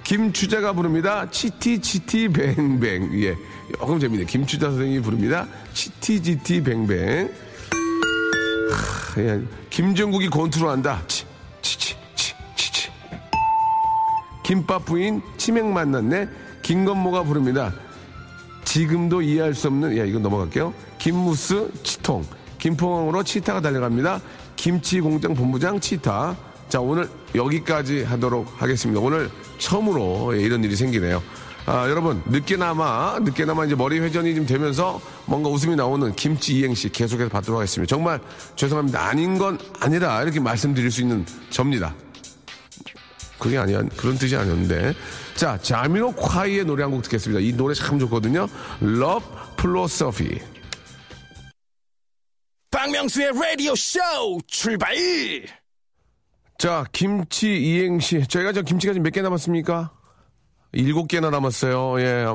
김추자가 0.03 0.73
부릅니다. 0.73 1.29
치티 1.31 1.79
치티 1.79 2.27
뱅뱅. 2.27 3.23
예. 3.23 3.37
조금 3.79 4.01
재밌네. 4.01 4.25
김추자 4.25 4.69
선생님이 4.69 5.01
부릅니다. 5.01 5.47
치티지티 5.73 6.61
뱅뱅. 6.61 7.31
하, 9.15 9.21
예. 9.21 9.41
김정국이 9.69 10.27
권투로 10.27 10.71
한다. 10.71 11.01
치, 11.07 11.23
치치, 11.61 11.95
치, 12.15 12.33
치치. 12.57 12.89
김밥 14.43 14.83
부인 14.83 15.21
치맥 15.37 15.67
만났네. 15.67 16.27
김건모가 16.63 17.23
부릅니다. 17.23 17.73
지금도 18.65 19.21
이해할 19.21 19.53
수 19.53 19.67
없는, 19.67 19.97
야, 19.97 20.03
이건 20.03 20.21
넘어갈게요. 20.21 20.73
김무스 21.03 21.69
치통. 21.83 22.23
김포항으로 22.59 23.23
치타가 23.23 23.59
달려갑니다. 23.59 24.21
김치 24.55 25.01
공장 25.01 25.33
본부장 25.33 25.77
치타. 25.77 26.33
자, 26.69 26.79
오늘 26.79 27.09
여기까지 27.35 28.03
하도록 28.03 28.47
하겠습니다. 28.55 29.01
오늘 29.01 29.29
처음으로 29.57 30.33
예, 30.37 30.41
이런 30.41 30.63
일이 30.63 30.77
생기네요. 30.77 31.21
아, 31.65 31.89
여러분, 31.89 32.23
늦게나마, 32.25 33.19
늦게나마 33.21 33.65
이제 33.65 33.75
머리 33.75 33.99
회전이 33.99 34.33
좀 34.33 34.45
되면서 34.45 35.01
뭔가 35.25 35.49
웃음이 35.49 35.75
나오는 35.75 36.15
김치 36.15 36.53
이행시 36.59 36.87
계속해서 36.87 37.29
받도록 37.29 37.59
하겠습니다. 37.59 37.93
정말 37.93 38.21
죄송합니다. 38.55 39.05
아닌 39.05 39.37
건 39.37 39.59
아니라 39.81 40.23
이렇게 40.23 40.39
말씀드릴 40.39 40.89
수 40.89 41.01
있는 41.01 41.25
접니다. 41.49 41.93
그게 43.37 43.57
아니야. 43.57 43.81
그런 43.97 44.17
뜻이 44.17 44.37
아니었는데. 44.37 44.93
자, 45.35 45.59
자미로 45.61 46.13
콰이의 46.13 46.63
노래 46.63 46.83
한 46.83 46.91
곡 46.93 47.01
듣겠습니다. 47.03 47.41
이 47.41 47.51
노래 47.51 47.73
참 47.73 47.99
좋거든요. 47.99 48.47
Love 48.81 49.27
Philosophy. 49.57 50.39
박명수의 52.83 53.31
라디오 53.33 53.73
쇼 53.75 53.99
출발! 54.45 54.93
자, 56.57 56.83
김치 56.91 57.55
이행시. 57.55 58.27
저희가 58.27 58.51
저 58.51 58.61
김치가 58.61 58.91
지금 58.91 59.03
몇 59.03 59.11
개 59.13 59.21
남았습니까? 59.21 59.93
일곱 60.73 61.07
개나 61.07 61.29
남았어요. 61.29 62.01
예. 62.01 62.25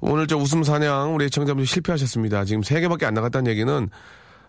오늘 0.00 0.26
저 0.26 0.38
웃음 0.38 0.62
사냥 0.64 1.14
우리 1.14 1.28
청자분들 1.28 1.66
실패하셨습니다. 1.66 2.46
지금 2.46 2.62
세 2.62 2.80
개밖에 2.80 3.04
안 3.04 3.12
나갔다는 3.12 3.50
얘기는 3.50 3.90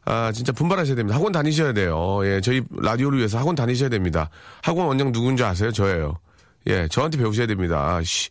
아, 0.06 0.32
진짜 0.32 0.54
분발하셔야 0.54 0.96
됩니다. 0.96 1.18
학원 1.18 1.34
다니셔야 1.34 1.74
돼요. 1.74 2.22
예, 2.24 2.40
저희 2.40 2.62
라디오를 2.78 3.18
위해서 3.18 3.38
학원 3.38 3.56
다니셔야 3.56 3.90
됩니다. 3.90 4.30
학원 4.62 4.88
원장 4.88 5.12
누군지 5.12 5.44
아세요? 5.44 5.74
저예요. 5.74 6.20
예, 6.68 6.88
저한테 6.88 7.18
배우셔야 7.18 7.48
됩니다. 7.48 8.00
씨. 8.04 8.30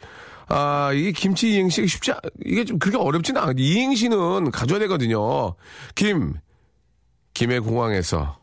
아, 0.49 0.91
이게 0.95 1.13
김치 1.13 1.53
이행시 1.53 1.87
쉽지, 1.87 2.13
않, 2.13 2.19
이게 2.47 2.65
좀 2.65 2.79
그렇게 2.79 2.97
어렵지는 2.97 3.39
않아요. 3.43 3.55
이행시는 3.59 4.51
가져야 4.51 4.79
되거든요. 4.81 5.55
김, 5.95 6.35
김해 7.35 7.59
공항에서 7.59 8.39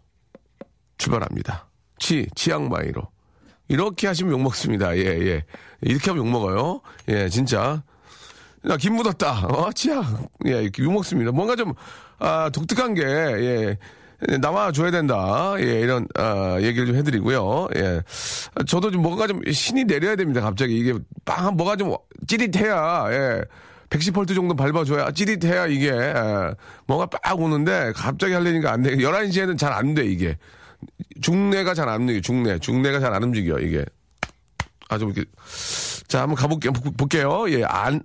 출발합니다. 0.98 1.68
치, 2.00 2.28
치앙마이로. 2.36 3.02
이렇게 3.68 4.08
하시면 4.08 4.34
욕먹습니다. 4.34 4.98
예, 4.98 5.04
예. 5.04 5.46
이렇게 5.82 6.10
하면 6.12 6.26
욕먹어요. 6.26 6.82
예, 7.10 7.30
진짜. 7.30 7.84
야, 8.68 8.78
김 8.78 8.96
묻었다. 8.96 9.46
어, 9.46 9.72
치앙. 9.74 10.28
예, 10.48 10.64
이렇게 10.64 10.84
욕먹습니다. 10.84 11.32
뭔가 11.32 11.56
좀, 11.56 11.74
아, 12.18 12.50
독특한 12.50 12.94
게, 12.96 13.04
예. 13.04 13.78
나와줘야 14.42 14.92
된다. 14.92 15.54
예, 15.60 15.80
이런, 15.80 16.08
아, 16.16 16.58
얘기를 16.60 16.88
좀 16.88 16.96
해드리고요. 16.96 17.70
예. 17.78 18.02
저도 18.68 18.92
좀 18.92 19.02
뭔가 19.02 19.28
좀 19.28 19.40
신이 19.50 19.86
내려야 19.86 20.16
됩니다. 20.16 20.42
갑자기. 20.42 20.78
이게 20.78 20.94
빵, 21.24 21.56
뭐가 21.56 21.78
좀 21.78 21.96
찌릿해야, 22.28 23.06
예. 23.12 23.42
110V 23.90 24.36
정도 24.36 24.56
밟아줘야 24.56 25.12
찌릿해야 25.12 25.68
이게, 25.68 25.88
예. 25.88 26.54
뭐가 26.88 27.08
빡 27.08 27.40
오는데 27.40 27.92
갑자기 27.96 28.34
하려니까 28.34 28.72
안 28.72 28.84
돼. 28.84 28.96
11시에는 28.98 29.58
잘 29.58 29.74
안 29.74 29.94
돼, 29.96 30.06
이게. 30.06 30.38
중뇌가 31.22 31.74
잘 31.74 31.90
안 31.90 32.02
움직여, 32.02 32.22
중뇌. 32.22 32.60
중뇌가 32.60 33.00
잘 33.00 33.14
안 33.14 33.24
움직여, 33.24 33.58
이게. 33.60 33.84
아주 34.90 35.06
이렇게. 35.06 35.26
자, 36.08 36.22
한번 36.22 36.36
가볼게요. 36.36 36.72
보- 36.74 36.92
볼게요. 36.92 37.46
예, 37.50 37.64
안, 37.64 38.02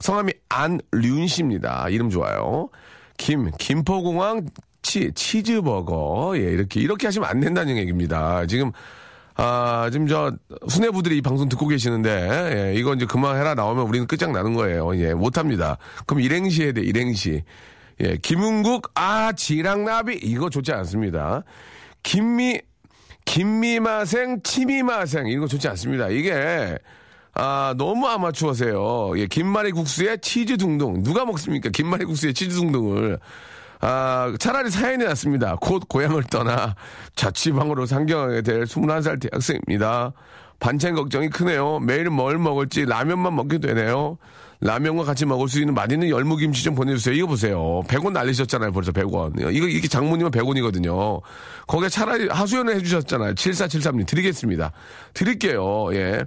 성함이 0.00 0.32
안륜 0.48 1.26
씨입니다. 1.26 1.88
이름 1.88 2.10
좋아요. 2.10 2.68
김, 3.16 3.50
김포공항 3.58 4.46
치, 4.82 5.10
치즈버거. 5.12 6.34
예, 6.36 6.40
이렇게, 6.42 6.80
이렇게 6.80 7.06
하시면 7.08 7.28
안 7.28 7.40
된다는 7.40 7.76
얘기입니다. 7.76 8.46
지금, 8.46 8.70
아, 9.40 9.88
지금 9.92 10.08
저, 10.08 10.32
수뇌부들이 10.68 11.18
이 11.18 11.22
방송 11.22 11.48
듣고 11.48 11.68
계시는데, 11.68 12.72
예, 12.72 12.74
이거 12.74 12.92
이제 12.92 13.06
그만해라 13.06 13.54
나오면 13.54 13.86
우리는 13.86 14.04
끝장나는 14.08 14.54
거예요. 14.54 14.96
예, 14.98 15.14
못합니다. 15.14 15.78
그럼 16.06 16.22
일행시 16.22 16.64
해야 16.64 16.72
돼, 16.72 16.80
일행시. 16.80 17.44
예, 18.00 18.16
김은국, 18.16 18.90
아, 18.96 19.30
지랑나비. 19.32 20.18
이거 20.24 20.50
좋지 20.50 20.72
않습니다. 20.72 21.44
김미, 22.02 22.60
김미마생, 23.26 24.42
치미마생. 24.42 25.28
이거 25.28 25.46
좋지 25.46 25.68
않습니다. 25.68 26.08
이게, 26.08 26.76
아, 27.34 27.74
너무 27.78 28.08
아마추어세요. 28.08 29.12
예, 29.18 29.26
김말이 29.26 29.70
국수에 29.70 30.16
치즈 30.16 30.56
둥둥. 30.56 31.04
누가 31.04 31.24
먹습니까? 31.24 31.70
김말이 31.70 32.06
국수에 32.06 32.32
치즈 32.32 32.56
둥둥을. 32.56 33.20
아, 33.80 34.34
차라리 34.38 34.70
사연이 34.70 35.04
났습니다. 35.04 35.56
곧 35.60 35.84
고향을 35.88 36.24
떠나 36.24 36.74
자취방으로 37.14 37.86
상경하게 37.86 38.42
될 38.42 38.64
21살 38.64 39.20
대학생입니다. 39.20 40.12
반찬 40.60 40.94
걱정이 40.94 41.28
크네요. 41.30 41.78
매일 41.78 42.10
뭘 42.10 42.38
먹을지 42.38 42.84
라면만 42.84 43.34
먹게 43.36 43.58
되네요. 43.58 44.18
라면과 44.60 45.04
같이 45.04 45.24
먹을 45.24 45.48
수 45.48 45.60
있는 45.60 45.72
맛있는 45.74 46.08
열무김치 46.08 46.64
좀 46.64 46.74
보내주세요. 46.74 47.14
이거 47.14 47.28
보세요. 47.28 47.84
100원 47.86 48.10
날리셨잖아요. 48.12 48.72
벌써 48.72 48.90
100원. 48.90 49.38
이거, 49.52 49.68
이게 49.68 49.86
장모님은 49.86 50.32
100원이거든요. 50.32 51.20
거기에 51.68 51.88
차라리 51.88 52.28
하수연을 52.28 52.74
해주셨잖아요. 52.74 53.34
7473님. 53.34 54.06
드리겠습니다. 54.06 54.72
드릴게요. 55.14 55.94
예. 55.94 56.24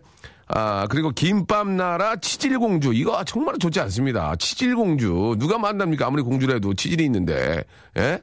아, 0.53 0.85
그리고 0.89 1.11
김밥 1.11 1.67
나라 1.67 2.15
치질공주. 2.17 2.93
이거 2.93 3.23
정말 3.23 3.57
좋지 3.57 3.79
않습니다. 3.81 4.35
치질공주. 4.35 5.37
누가 5.39 5.57
만납니까? 5.57 6.07
아무리 6.07 6.23
공주라도 6.23 6.73
치질이 6.73 7.05
있는데. 7.05 7.63
예? 7.97 8.21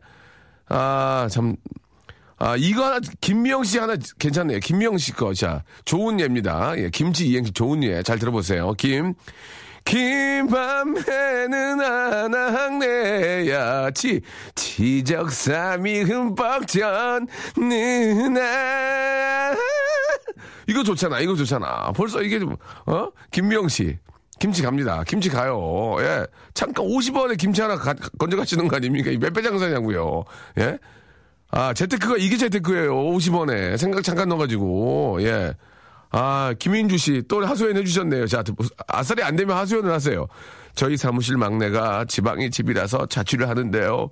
아, 0.69 1.29
참. 1.31 1.57
아, 2.39 2.55
이거 2.57 2.85
하나, 2.85 3.01
김미영 3.21 3.65
씨 3.65 3.79
하나 3.79 3.97
괜찮네요. 4.19 4.61
김미영 4.61 4.99
씨 4.99 5.13
거. 5.13 5.35
자, 5.35 5.65
좋은 5.85 6.21
예입니다. 6.21 6.79
예, 6.79 6.91
김치 6.91 7.27
이행시 7.27 7.53
좋은 7.53 7.83
예. 7.83 8.03
잘 8.03 8.19
들어보세요. 8.19 8.75
김. 8.75 9.15
김밤에는 9.85 11.81
하나항내야 11.81 13.91
치 13.93 14.21
치적삼이 14.55 16.03
흠뻑 16.03 16.67
젖는 16.67 18.35
날 18.35 19.57
이거 20.67 20.83
좋잖아 20.83 21.21
이거 21.21 21.35
좋잖아 21.35 21.93
벌써 21.93 22.23
이게 22.23 22.39
좀, 22.39 22.57
어 22.87 23.09
김미영 23.31 23.69
씨 23.69 23.99
김치 24.39 24.63
갑니다 24.63 25.03
김치 25.07 25.29
가요 25.29 25.97
예 26.01 26.25
잠깐 26.55 26.87
50원에 26.87 27.37
김치 27.37 27.61
하나 27.61 27.77
가, 27.77 27.95
건져 28.19 28.37
가시는 28.37 28.69
거 28.69 28.77
아닙니까 28.77 29.11
몇 29.19 29.33
배 29.33 29.43
장사냐고요 29.43 30.25
예 30.59 30.79
아, 31.51 31.73
재테크가 31.73 32.17
이게 32.19 32.37
재테크예요. 32.37 32.95
50원에. 32.95 33.79
생각 33.79 34.03
잠깐 34.03 34.29
넣어가지고. 34.29 35.21
예. 35.23 35.55
아, 36.11 36.53
김인주 36.59 36.99
씨 36.99 37.23
또 37.27 37.43
하소연 37.47 37.75
해주셨네요. 37.79 38.27
자, 38.27 38.45
아싸리 38.87 39.23
안 39.23 39.35
되면 39.35 39.57
하소연을 39.57 39.91
하세요. 39.91 40.27
저희 40.75 40.99
사무실 40.99 41.39
막내가 41.39 42.05
지방이 42.05 42.51
집이라서 42.51 43.07
자취를 43.07 43.49
하는데요. 43.49 44.11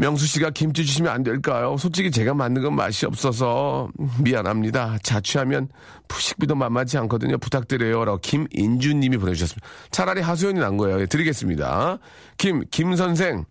명수 0.00 0.26
씨가 0.26 0.48
김치 0.50 0.86
주시면 0.86 1.12
안 1.12 1.22
될까요? 1.22 1.76
솔직히 1.78 2.10
제가 2.10 2.32
만든 2.32 2.62
건 2.62 2.74
맛이 2.74 3.04
없어서 3.04 3.90
미안합니다. 4.22 4.96
자취하면 5.02 5.68
푸식비도 6.08 6.54
만만치 6.54 6.96
않거든요. 6.96 7.36
부탁드려요. 7.36 8.06
라고 8.06 8.18
김인주 8.18 8.94
님이 8.94 9.18
보내주셨습니다. 9.18 9.66
차라리 9.90 10.22
하소연이 10.22 10.58
난 10.58 10.78
거예요. 10.78 11.02
예, 11.02 11.06
드리겠습니다. 11.06 11.98
김, 12.38 12.64
김 12.70 12.96
선생. 12.96 13.44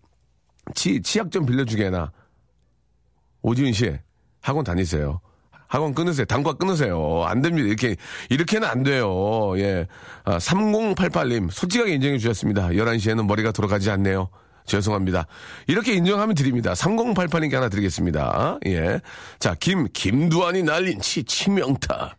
치, 0.74 1.00
치약 1.02 1.30
좀 1.30 1.46
빌려주게나. 1.46 2.10
오지은 3.42 3.72
씨, 3.72 3.96
학원 4.40 4.64
다니세요. 4.64 5.20
학원 5.68 5.94
끊으세요. 5.94 6.24
단과 6.24 6.54
끊으세요. 6.54 7.22
안 7.26 7.42
됩니다. 7.42 7.68
이렇게, 7.68 7.94
이렇게는 8.28 8.66
안 8.66 8.82
돼요. 8.82 9.56
예. 9.58 9.86
아, 10.24 10.38
3088님, 10.38 11.48
솔직하게 11.52 11.94
인정해 11.94 12.18
주셨습니다. 12.18 12.70
11시에는 12.70 13.24
머리가 13.26 13.52
돌아가지 13.52 13.88
않네요. 13.92 14.30
죄송합니다. 14.70 15.26
이렇게 15.66 15.94
인정하면 15.94 16.34
드립니다. 16.34 16.72
3088님께 16.72 17.54
하나 17.54 17.68
드리겠습니다. 17.68 18.58
예. 18.66 19.00
자, 19.38 19.54
김, 19.58 19.88
김두한이 19.92 20.62
날린 20.62 21.00
치, 21.00 21.24
치명타. 21.24 22.16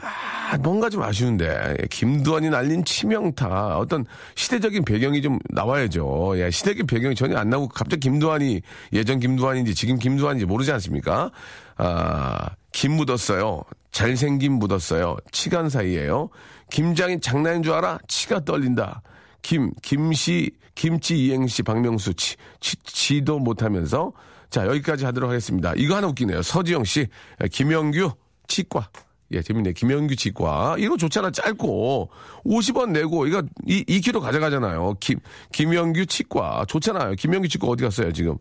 아, 0.00 0.56
뭔가 0.58 0.88
좀 0.88 1.02
아쉬운데. 1.02 1.76
예, 1.80 1.86
김두한이 1.90 2.50
날린 2.50 2.84
치명타. 2.84 3.78
어떤 3.78 4.04
시대적인 4.36 4.84
배경이 4.84 5.22
좀 5.22 5.38
나와야죠. 5.50 6.34
예, 6.36 6.50
시대적인 6.50 6.86
배경이 6.86 7.14
전혀 7.14 7.36
안 7.36 7.50
나오고 7.50 7.68
갑자기 7.68 8.00
김두한이 8.00 8.60
예전 8.92 9.18
김두한인지 9.18 9.74
지금 9.74 9.98
김두한인지 9.98 10.46
모르지 10.46 10.70
않습니까? 10.72 11.30
아, 11.76 12.50
김 12.72 12.92
묻었어요. 12.92 13.62
잘생김 13.90 14.52
묻었어요. 14.52 15.16
치간 15.32 15.68
사이에요. 15.68 16.28
김장인 16.70 17.20
장난인 17.20 17.62
줄 17.62 17.72
알아? 17.72 17.98
치가 18.06 18.44
떨린다. 18.44 19.02
김, 19.42 19.72
김씨, 19.82 20.50
김치 20.74 21.16
이행시 21.26 21.62
박명수 21.62 22.14
치, 22.14 22.36
치, 22.60 22.76
치 22.84 23.22
도 23.22 23.38
못하면서. 23.38 24.12
자, 24.50 24.66
여기까지 24.66 25.04
하도록 25.04 25.28
하겠습니다. 25.28 25.72
이거 25.76 25.96
하나 25.96 26.06
웃기네요. 26.08 26.42
서지영 26.42 26.84
씨, 26.84 27.06
예, 27.42 27.48
김영규, 27.48 28.10
치과. 28.46 28.88
예, 29.32 29.42
재밌네. 29.42 29.72
김영규 29.74 30.16
치과. 30.16 30.76
이거 30.78 30.96
좋잖아. 30.96 31.30
짧고. 31.30 32.08
50원 32.46 32.92
내고, 32.92 33.26
이거 33.26 33.42
2, 33.66 33.84
2kg 33.84 34.20
가져가잖아요. 34.20 34.94
김, 35.00 35.18
김영규 35.52 36.06
치과. 36.06 36.64
좋잖아요. 36.66 37.14
김영규 37.16 37.48
치과 37.48 37.66
어디 37.68 37.84
갔어요, 37.84 38.10
지금? 38.12 38.38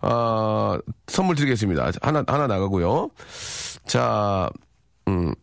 아, 0.00 0.78
선물 1.08 1.36
드리겠습니다. 1.36 1.90
하나, 2.00 2.24
하나 2.26 2.46
나가고요. 2.46 3.10
자, 3.86 4.48
음, 5.08 5.34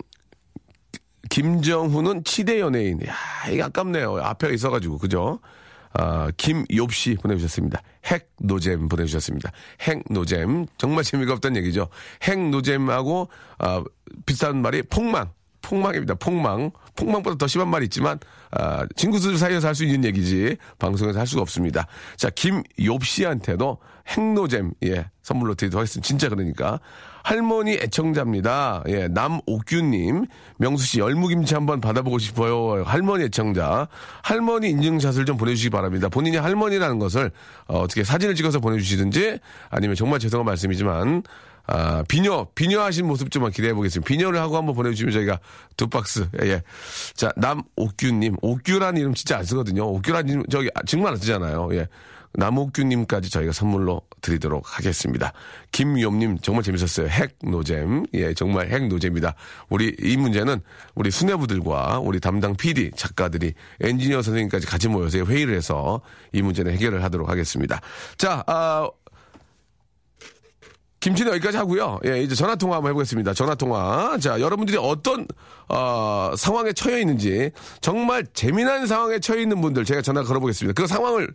김정훈은 1.30 2.24
치대 2.24 2.60
연예인. 2.60 3.00
야, 3.08 3.16
이게 3.52 3.64
아깝네요. 3.64 4.18
앞에 4.18 4.54
있어가지고, 4.54 4.98
그죠? 4.98 5.40
아, 5.94 6.30
김욥씨 6.38 7.22
보내주셨습니다. 7.22 7.82
핵노잼 8.06 8.88
보내주셨습니다. 8.88 9.52
핵노잼. 9.82 10.68
정말 10.78 11.04
재미가 11.04 11.34
없다는 11.34 11.58
얘기죠. 11.58 11.90
핵노잼하고, 12.24 13.30
아, 13.60 13.84
비싼 14.26 14.62
말이 14.62 14.84
폭망. 14.84 15.32
폭망입니다. 15.62 16.14
폭망. 16.16 16.72
폭망보다 16.96 17.38
더 17.38 17.48
심한 17.48 17.70
말이 17.70 17.86
있지만, 17.86 18.20
아, 18.52 18.86
친구들 18.96 19.38
사이에서 19.38 19.68
할 19.68 19.76
수 19.76 19.84
있는 19.86 20.06
얘기지, 20.06 20.58
방송에서 20.80 21.20
할 21.20 21.28
수가 21.28 21.42
없습니다. 21.42 21.88
자, 22.16 22.30
김욥 22.30 23.04
씨한테도 23.04 23.80
핵노잼, 24.08 24.74
예, 24.86 25.10
선물로 25.24 25.56
드리도록 25.56 25.80
하겠습니다. 25.82 26.08
진짜 26.08 26.30
그러니까. 26.30 26.80
할머니 27.28 27.74
애청자입니다. 27.74 28.84
예, 28.88 29.10
남옥규님. 29.10 30.28
명수 30.60 30.86
씨, 30.86 31.00
열무김치 31.00 31.56
한번 31.56 31.82
받아보고 31.82 32.20
싶어요. 32.20 32.86
할머니 32.86 33.26
애청자. 33.26 33.90
할머니 34.24 34.70
인증샷을 34.70 35.26
좀 35.26 35.36
보내주시기 35.36 35.70
바랍니다. 35.70 36.08
본인이 36.08 36.38
할머니라는 36.38 37.00
것을, 37.00 37.32
어, 37.68 37.80
어떻게 37.80 38.06
사진을 38.06 38.36
찍어서 38.36 38.62
보내주시든지, 38.62 39.40
아니면 39.70 39.98
정말 39.98 40.20
죄송한 40.20 40.46
말씀이지만, 40.46 41.24
아, 41.66 42.02
비녀, 42.08 42.48
비녀 42.56 42.82
하신 42.82 43.06
모습 43.06 43.30
좀만 43.30 43.52
기대해 43.52 43.74
보겠습니다. 43.74 44.08
비녀를 44.08 44.40
하고 44.40 44.56
한번 44.56 44.74
보내주시면 44.74 45.12
저희가 45.12 45.42
두 45.76 45.90
박스, 45.90 46.30
예, 46.42 46.48
예. 46.48 46.64
자, 47.14 47.34
남옥규님. 47.36 48.38
옥규라는 48.42 49.02
이름 49.02 49.14
진짜 49.14 49.38
안 49.38 49.44
쓰거든요. 49.44 49.84
옥규라는 49.84 50.30
이름, 50.30 50.44
저기, 50.50 50.70
정말 50.86 51.12
안 51.12 51.18
쓰잖아요. 51.20 51.68
예. 51.74 51.90
남옥규님까지 52.38 53.30
저희가 53.30 53.52
선물로 53.52 54.02
드리도록 54.22 54.78
하겠습니다. 54.78 55.34
김위엄님 55.72 56.38
정말 56.40 56.64
재밌었어요. 56.64 57.08
핵 57.08 57.36
노잼. 57.44 58.06
예, 58.14 58.34
정말 58.34 58.70
핵 58.70 58.88
노잼입니다. 58.88 59.36
우리 59.70 59.96
이 60.00 60.18
문제는 60.18 60.62
우리 60.96 61.12
수뇌부들과 61.12 62.00
우리 62.00 62.20
담당 62.20 62.56
PD 62.56 62.92
작가들이 62.96 63.54
엔지니어 63.82 64.22
선생님까지 64.22 64.68
같이 64.68 64.88
모여서 64.88 65.18
회의를 65.20 65.56
해서 65.56 66.02
이 66.32 66.42
문제는 66.42 66.72
해결을 66.74 67.04
하도록 67.04 67.28
하겠습니다. 67.28 67.82
자, 68.18 68.44
아, 68.48 68.88
김치는 71.00 71.32
여기까지 71.34 71.58
하고요. 71.58 72.00
예, 72.06 72.22
이제 72.22 72.34
전화 72.34 72.56
통화 72.56 72.78
한번 72.78 72.90
해보겠습니다. 72.90 73.34
전화 73.34 73.56
통화. 73.56 74.18
자, 74.20 74.40
여러분들이 74.40 74.78
어떤 74.78 75.28
어, 75.70 76.32
상황에 76.36 76.74
처해 76.74 77.02
있는지 77.02 77.52
정말 77.82 78.26
재미난 78.34 78.88
상황에 78.88 79.20
처해 79.20 79.42
있는 79.42 79.62
분들 79.62 79.86
제가 79.86 80.02
전화 80.02 80.24
걸어보겠습니다. 80.24 80.80
그 80.80 80.88
상황을 80.88 81.34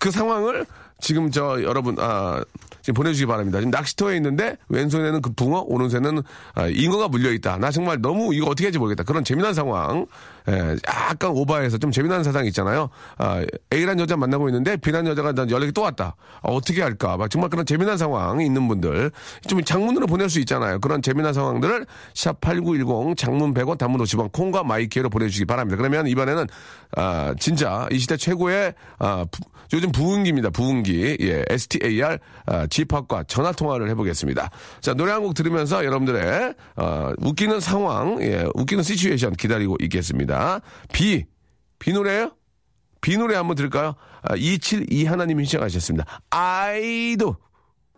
그 0.00 0.10
상황을 0.10 0.66
지금 1.00 1.30
저 1.30 1.62
여러분 1.62 1.96
아 1.98 2.42
지금 2.84 2.94
보내주시기 2.96 3.26
바랍니다. 3.26 3.60
지금 3.60 3.70
낚시터에 3.70 4.14
있는데 4.16 4.58
왼손에는 4.68 5.22
그 5.22 5.32
붕어, 5.32 5.64
오른손에는 5.66 6.22
아, 6.54 6.66
잉어가 6.68 7.08
물려 7.08 7.32
있다. 7.32 7.56
나 7.56 7.70
정말 7.70 7.98
너무 8.02 8.34
이거 8.34 8.44
어떻게 8.46 8.66
할지 8.66 8.78
모르겠다. 8.78 9.04
그런 9.04 9.24
재미난 9.24 9.54
상황, 9.54 10.04
예, 10.50 10.76
약간 10.86 11.30
오바해서 11.30 11.78
좀 11.78 11.90
재미난 11.90 12.22
사상 12.22 12.44
있잖아요. 12.44 12.90
아, 13.16 13.42
A란 13.72 13.98
여자 14.00 14.18
만나고 14.18 14.50
있는데 14.50 14.76
B란 14.76 15.06
여자가 15.06 15.32
난 15.32 15.50
연락이 15.50 15.72
또 15.72 15.80
왔다. 15.80 16.14
아, 16.42 16.48
어떻게 16.50 16.82
할까? 16.82 17.16
막 17.16 17.30
정말 17.30 17.48
그런 17.48 17.64
재미난 17.64 17.96
상황이 17.96 18.44
있는 18.44 18.68
분들 18.68 19.10
좀 19.48 19.64
장문으로 19.64 20.06
보낼 20.06 20.28
수 20.28 20.38
있잖아요. 20.40 20.78
그런 20.80 21.00
재미난 21.00 21.32
상황들을 21.32 21.86
샵 22.12 22.38
#8910 22.42 23.16
장문 23.16 23.54
100원, 23.54 23.78
단문 23.78 24.02
50원 24.02 24.30
콩과 24.30 24.62
마이케이로 24.62 25.08
보내주시기 25.08 25.46
바랍니다. 25.46 25.78
그러면 25.78 26.06
이번에는 26.06 26.46
아, 26.96 27.34
진짜 27.40 27.88
이 27.90 27.98
시대 27.98 28.18
최고의 28.18 28.74
아, 28.98 29.24
부- 29.30 29.40
요즘 29.72 29.90
부흥기입니다. 29.90 30.50
부흥기. 30.50 31.16
예, 31.22 31.42
STAR 31.48 32.18
아, 32.46 32.66
집합과 32.74 33.24
전화 33.24 33.52
통화를 33.52 33.88
해보겠습니다. 33.90 34.50
자 34.80 34.94
노래 34.94 35.12
한 35.12 35.22
곡 35.22 35.34
들으면서 35.34 35.84
여러분들의 35.84 36.54
어, 36.76 37.12
웃기는 37.18 37.60
상황, 37.60 38.20
예, 38.20 38.46
웃기는 38.54 38.82
situation 38.82 39.32
기다리고 39.34 39.76
있겠습니다. 39.80 40.60
비, 40.92 41.24
비 41.78 41.92
노래요? 41.92 42.32
비 43.00 43.16
노래 43.16 43.36
한번 43.36 43.54
들을까요? 43.56 43.94
아, 44.22 44.34
272 44.36 45.04
하나님이 45.06 45.44
신청하셨습니다. 45.46 46.20
I 46.30 46.57
Do. 46.57 47.36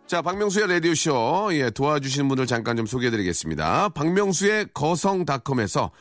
자, 0.05 0.21
박명수의 0.21 0.67
라디오쇼, 0.67 1.49
예, 1.53 1.69
도와주시는 1.69 2.27
분들 2.29 2.45
잠깐 2.45 2.77
좀 2.77 2.85
소개해드리겠습니다. 2.85 3.89
박명수의 3.89 4.67
거성닷컴에서 4.73 5.91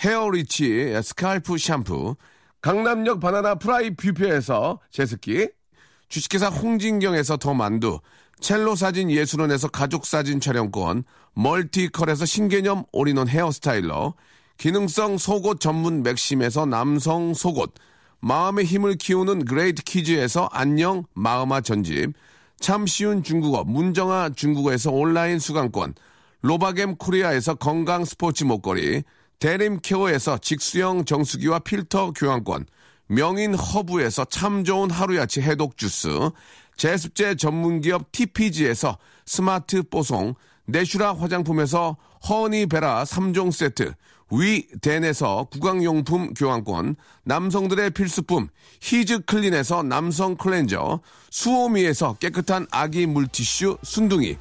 헤어리치 0.00 1.00
스칼프 1.02 1.58
샴푸, 1.58 2.14
강남역 2.60 3.18
바나나 3.20 3.56
프라이 3.56 3.94
뷔페에서 3.96 4.78
제습기, 4.92 5.48
주식회사 6.08 6.48
홍진경에서 6.48 7.38
더 7.38 7.54
만두, 7.54 7.98
첼로 8.40 8.76
사진 8.76 9.10
예술원에서 9.10 9.68
가족 9.68 10.06
사진 10.06 10.40
촬영권, 10.40 11.04
멀티컬에서 11.34 12.26
신개념 12.26 12.84
올인원 12.92 13.28
헤어스타일러, 13.28 14.14
기능성 14.58 15.18
속옷 15.18 15.60
전문 15.60 16.02
맥심에서 16.02 16.66
남성 16.66 17.34
속옷, 17.34 17.74
마음의 18.20 18.64
힘을 18.64 18.96
키우는 18.96 19.44
그레이트 19.44 19.82
키즈에서 19.82 20.48
안녕 20.52 21.04
마음아 21.14 21.60
전집, 21.60 22.12
참 22.58 22.86
쉬운 22.86 23.22
중국어 23.22 23.64
문정아 23.64 24.30
중국어에서 24.30 24.90
온라인 24.90 25.38
수강권, 25.38 25.94
로바겜 26.42 26.96
코리아에서 26.96 27.54
건강 27.54 28.04
스포츠 28.04 28.44
목걸이, 28.44 29.02
대림 29.38 29.80
케어에서 29.82 30.38
직수형 30.38 31.04
정수기와 31.04 31.60
필터 31.60 32.12
교환권, 32.12 32.66
명인 33.08 33.54
허브에서 33.54 34.24
참 34.24 34.64
좋은 34.64 34.90
하루야채 34.90 35.40
해독 35.42 35.76
주스, 35.76 36.08
제습제 36.76 37.36
전문기업 37.36 38.12
TPG에서 38.12 38.98
스마트 39.24 39.82
뽀송, 39.82 40.34
내슈라 40.66 41.14
화장품에서 41.14 41.96
허니베라 42.28 43.04
3종 43.04 43.52
세트, 43.52 43.94
위덴에서 44.30 45.46
구강용품 45.50 46.34
교환권, 46.34 46.96
남성들의 47.24 47.90
필수품 47.90 48.48
히즈 48.80 49.20
클린에서 49.20 49.84
남성 49.84 50.36
클렌저, 50.36 51.00
수오미에서 51.30 52.14
깨끗한 52.14 52.66
아기 52.70 53.06
물티슈 53.06 53.78
순둥이, 53.82 54.36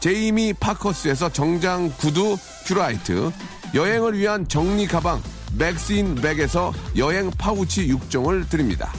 제이미 0.00 0.52
파커스에서 0.52 1.32
정장 1.32 1.90
구두 1.98 2.36
큐라이트, 2.66 3.32
여행을 3.74 4.16
위한 4.16 4.46
정리 4.46 4.86
가방 4.86 5.20
맥스인 5.58 6.14
백에서 6.16 6.72
여행 6.96 7.30
파우치 7.30 7.88
6종을 7.88 8.48
드립니다. 8.48 8.92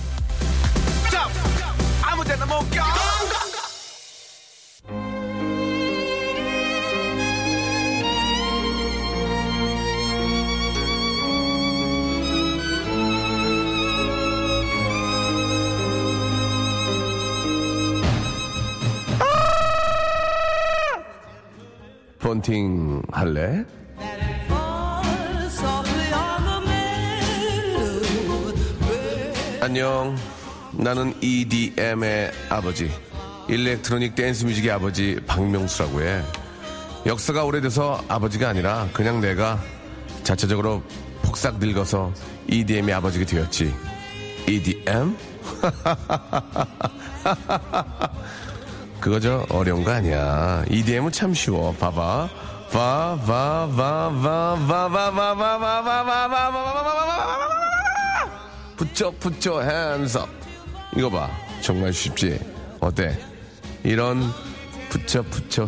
폰팅 22.20 23.04
할래? 23.12 23.64
안녕. 29.62 30.16
나는 30.78 31.14
EDM의 31.22 32.32
아버지, 32.50 32.92
일렉트로닉 33.48 34.16
댄스 34.16 34.46
뮤직의 34.46 34.72
아버지 34.72 35.20
박명수라고 35.26 36.02
해. 36.02 36.22
역사가 37.06 37.44
오래돼서 37.44 38.04
아버지가 38.08 38.50
아니라 38.50 38.88
그냥 38.92 39.22
내가 39.22 39.62
자체적으로 40.24 40.82
폭삭 41.22 41.60
늙어서 41.60 42.12
EDM의 42.48 42.94
아버지가 42.96 43.26
되었지. 43.26 43.74
EDM? 44.48 45.16
그거 49.00 49.20
저 49.20 49.46
어려운 49.50 49.84
거 49.84 49.92
아니야. 49.92 50.66
EDM은 50.70 51.12
참 51.12 51.34
쉬워. 51.34 51.72
봐봐. 51.74 52.30
바, 52.72 53.18
바, 53.26 53.70
바, 53.76 54.12
바, 54.22 54.58
바, 54.68 54.90
바, 54.90 54.90
바, 54.90 55.12
바, 55.12 55.32
바, 55.32 55.44
바, 55.46 55.84
바, 55.84 55.84
바, 55.84 56.04
바, 56.04 56.28
바, 56.28 56.52
바, 56.52 56.52
바, 56.54 57.46
붙여, 58.76 59.12
붙여, 59.12 59.62
hands 59.62 60.18
up. 60.18 60.45
이거 60.96 61.10
봐. 61.10 61.30
정말 61.62 61.92
쉽지? 61.92 62.40
어때? 62.80 63.18
이런 63.84 64.24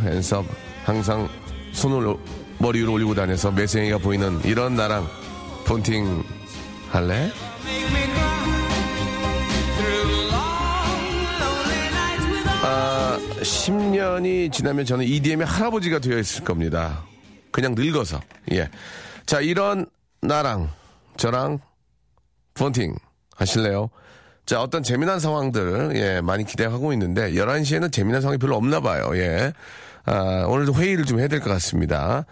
hands 0.02 0.34
up. 0.34 0.48
항상 0.86 1.28
손을 1.74 2.16
머리 2.60 2.80
위로 2.80 2.94
올리고 2.94 3.14
다녀서 3.14 3.52
매생이가 3.52 3.98
보이는 3.98 4.42
이런 4.46 4.76
나랑 4.76 5.08
폰팅 5.66 6.24
할래? 6.90 7.30
아, 12.64 13.20
10년이 13.42 14.52
지나면 14.52 14.86
저는 14.86 15.06
EDM의 15.06 15.46
할아버지가 15.46 16.00
되어 16.00 16.18
있을 16.18 16.44
겁니다. 16.44 17.04
그냥 17.52 17.76
늙어서. 17.76 18.22
예. 18.54 18.70
자, 19.26 19.42
이런 19.42 19.86
나랑 20.22 20.72
저랑 21.18 21.60
폰팅 22.54 22.96
하실래요? 23.36 23.90
자, 24.48 24.62
어떤 24.62 24.82
재미난 24.82 25.20
상황들, 25.20 25.92
예, 25.96 26.22
많이 26.22 26.46
기대하고 26.46 26.94
있는데, 26.94 27.34
11시에는 27.34 27.92
재미난 27.92 28.22
상황이 28.22 28.38
별로 28.38 28.56
없나 28.56 28.80
봐요, 28.80 29.10
예. 29.16 29.52
아, 30.06 30.46
오늘도 30.48 30.74
회의를 30.76 31.04
좀 31.04 31.20
해야 31.20 31.28
될 31.28 31.42
것 31.42 31.50
같습니다. 31.50 32.26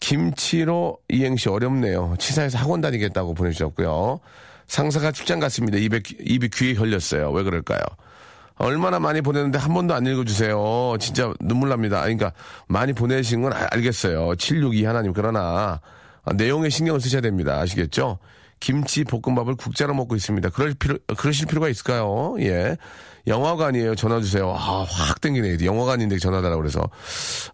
김치로 0.00 0.98
이행시 1.08 1.48
어렵네요. 1.48 2.16
치사해서 2.18 2.58
학원 2.58 2.80
다니겠다고 2.80 3.34
보내주셨고요. 3.34 4.18
상사가 4.66 5.12
출장 5.12 5.38
갔습니다. 5.38 5.78
입에, 5.78 6.00
귀- 6.00 6.16
입이 6.18 6.48
귀에 6.48 6.74
걸렸어요. 6.74 7.30
왜 7.30 7.44
그럴까요? 7.44 7.80
얼마나 8.56 8.98
많이 8.98 9.20
보냈는데 9.20 9.58
한 9.58 9.72
번도 9.72 9.94
안 9.94 10.04
읽어주세요. 10.04 10.96
진짜 10.98 11.32
눈물 11.40 11.68
납니다. 11.68 12.00
그러니까 12.00 12.32
많이 12.66 12.92
보내신 12.92 13.42
건 13.42 13.52
알- 13.52 13.68
알겠어요. 13.70 14.34
762 14.34 14.84
하나님. 14.84 15.12
그러나 15.12 15.80
아, 16.24 16.32
내용에 16.32 16.68
신경을 16.70 17.00
쓰셔야 17.00 17.20
됩니다. 17.20 17.60
아시겠죠? 17.60 18.18
김치 18.62 19.02
볶음밥을 19.02 19.56
국자로 19.56 19.92
먹고 19.92 20.14
있습니다. 20.14 20.50
그럴 20.50 20.72
필요, 20.74 20.96
그러실 21.16 21.46
필요가 21.46 21.68
있을까요? 21.68 22.36
예. 22.38 22.76
영화관이에요. 23.26 23.96
전화 23.96 24.20
주세요. 24.20 24.54
아, 24.56 24.86
확 24.88 25.20
땡기네. 25.20 25.64
영화관인데 25.64 26.18
전화달라고 26.18 26.62
그래서. 26.62 26.80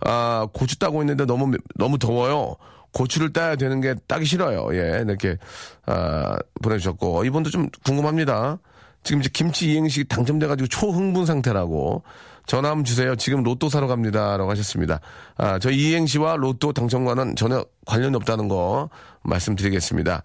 아, 0.05 0.47
고추 0.53 0.79
따고 0.79 1.01
있는데 1.01 1.25
너무, 1.25 1.57
너무 1.77 1.99
더워요. 1.99 2.57
고추를 2.93 3.33
따야 3.33 3.57
되는 3.57 3.81
게 3.81 3.95
따기 4.07 4.27
싫어요. 4.27 4.69
예. 4.75 5.03
이렇게, 5.03 5.39
아, 5.87 6.37
보내주셨고. 6.63 7.25
이분도 7.25 7.49
좀 7.49 7.71
궁금합니다. 7.87 8.59
지금 9.03 9.21
이제 9.23 9.31
김치 9.33 9.73
이행시 9.73 10.05
당첨돼가지고 10.05 10.69
초흥분 10.69 11.25
상태라고 11.25 12.03
전화 12.45 12.69
한번 12.69 12.85
주세요. 12.85 13.17
지금 13.17 13.43
로또 13.43 13.71
사러 13.71 13.87
갑니다라고 13.87 14.51
하셨습니다. 14.51 15.01
아, 15.39 15.59
저 15.59 15.71
이행시와 15.71 16.37
로또 16.37 16.75
당첨과는 16.75 17.37
전혀 17.37 17.65
관련이 17.87 18.15
없다는 18.17 18.49
거 18.49 18.91
말씀드리겠습니다. 19.23 20.23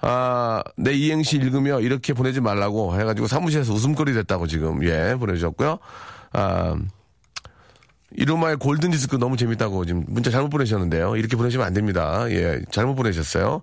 아, 0.00 0.62
내 0.76 0.92
이행시 0.92 1.36
읽으며 1.36 1.80
이렇게 1.80 2.12
보내지 2.12 2.40
말라고 2.40 2.98
해가지고 2.98 3.26
사무실에서 3.26 3.72
웃음거리 3.72 4.12
됐다고 4.12 4.46
지금, 4.46 4.84
예, 4.84 5.14
보내주셨고요. 5.18 5.78
아, 6.32 6.76
이루마의 8.16 8.56
골든디스크 8.58 9.16
너무 9.16 9.36
재밌다고 9.36 9.84
지금 9.86 10.04
문자 10.06 10.30
잘못 10.30 10.50
보내셨는데요. 10.50 11.16
이렇게 11.16 11.36
보내시면 11.36 11.66
안 11.66 11.72
됩니다. 11.72 12.26
예, 12.30 12.60
잘못 12.70 12.94
보내셨어요. 12.94 13.62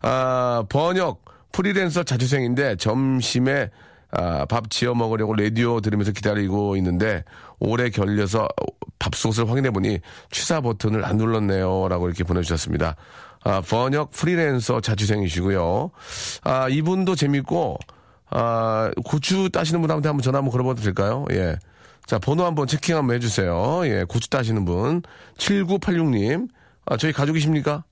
아, 0.00 0.64
번역, 0.68 1.24
프리랜서 1.52 2.02
자취생인데 2.02 2.76
점심에 2.76 3.70
아, 4.10 4.44
밥 4.44 4.70
지어 4.70 4.94
먹으려고 4.94 5.34
라디오 5.34 5.80
들으면서 5.80 6.12
기다리고 6.12 6.76
있는데 6.76 7.24
오래 7.58 7.88
결려서 7.88 8.46
밥솥을 8.98 9.48
확인해 9.48 9.70
보니 9.70 10.00
취사 10.30 10.60
버튼을 10.60 11.04
안 11.04 11.16
눌렀네요. 11.16 11.88
라고 11.88 12.08
이렇게 12.08 12.24
보내주셨습니다. 12.24 12.96
아, 13.44 13.60
번역 13.60 14.12
프리랜서 14.12 14.80
자취생이시고요. 14.80 15.90
아, 16.44 16.68
이분도 16.68 17.14
재밌고, 17.16 17.78
아, 18.30 18.90
고추 19.04 19.50
따시는 19.50 19.80
분한테 19.80 20.08
한번 20.08 20.22
전화 20.22 20.38
한번 20.38 20.52
걸어봐도 20.52 20.80
될까요? 20.82 21.24
예. 21.32 21.56
자, 22.06 22.18
번호 22.18 22.44
한번 22.44 22.66
체킹 22.66 22.96
한번 22.96 23.16
해주세요. 23.16 23.82
예, 23.86 24.04
고추 24.08 24.28
따시는 24.30 24.64
분. 24.64 25.02
7986님. 25.38 26.48
아, 26.86 26.96
저희 26.96 27.12
가족이십니까? 27.12 27.84